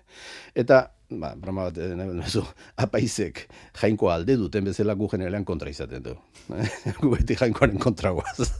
Eta, 0.56 0.84
ba, 1.10 1.34
broma 1.40 1.70
bat, 1.70 1.78
eh, 1.80 2.08
duzu, 2.18 2.44
apaizek 2.84 3.46
jainko 3.80 4.10
alde 4.12 4.36
duten 4.40 4.68
bezala 4.68 4.96
gu 5.00 5.08
generalean 5.12 5.46
kontra 5.48 5.72
izaten 5.72 6.04
du. 6.04 6.16
gu 7.02 7.12
beti 7.14 7.38
jainkoaren 7.40 7.80
kontra 7.80 8.12
guaz. 8.16 8.52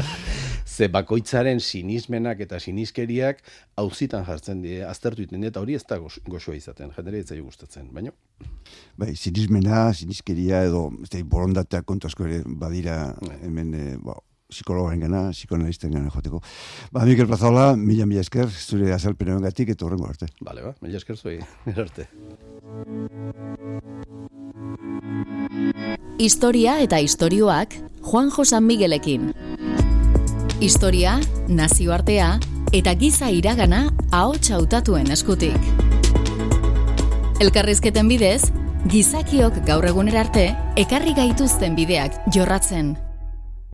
Ze 0.74 0.88
bakoitzaren 0.88 1.60
sinismenak 1.60 2.40
eta 2.46 2.60
siniskeriak 2.60 3.42
auzitan 3.76 4.24
jartzen 4.24 4.62
die, 4.64 4.80
aztertu 4.86 5.26
iten 5.26 5.44
eta 5.44 5.60
hori 5.60 5.76
ez 5.76 5.84
da 5.88 5.98
gox- 6.00 6.22
goxoa 6.28 6.56
izaten, 6.56 6.92
jendere 6.96 7.20
ez 7.20 7.40
gustatzen, 7.42 7.88
baina 7.92 8.12
Bai, 8.96 9.14
sinismena, 9.16 9.92
siniskeria 9.92 10.62
edo 10.64 10.86
ez 11.02 11.10
da, 11.12 11.20
borondatea 11.28 11.82
kontu 11.82 12.08
asko 12.08 12.24
ere 12.28 12.42
badira 12.46 13.14
hemen 13.42 13.74
e, 13.74 13.86
ba, 14.00 14.16
psikologoaren 14.52 15.00
gana, 15.02 15.22
psikoanalisten 15.32 15.92
gana 15.94 16.12
joateko. 16.12 16.42
Ba, 16.92 17.04
Mikel 17.08 17.26
Plazola, 17.30 17.72
mila 17.76 18.06
mila 18.06 18.22
esker, 18.24 18.48
zure 18.50 18.92
azalpenen 18.94 19.42
gatik 19.42 19.72
eta 19.74 19.86
horrengo 19.86 20.08
arte. 20.08 20.28
Bale, 20.44 20.62
ba, 20.68 20.74
mila 20.84 21.00
esker 21.00 21.16
zuei, 21.16 21.40
arte. 21.86 22.08
Historia 26.22 26.78
eta 26.84 27.00
istorioak 27.02 27.74
Juan 28.06 28.30
Josan 28.30 28.66
Miguelekin. 28.68 29.32
Historia, 30.62 31.18
nazioartea 31.48 32.36
eta 32.72 32.94
giza 32.94 33.30
iragana 33.34 33.88
ahots 34.14 34.52
hautatuen 34.54 35.10
eskutik. 35.10 35.70
Elkarrizketen 37.42 38.06
bidez, 38.08 38.52
gizakiok 38.90 39.64
gaur 39.66 39.86
egunera 39.88 40.22
arte 40.26 40.52
ekarri 40.78 41.16
gaituzten 41.18 41.74
bideak 41.78 42.20
jorratzen. 42.34 42.94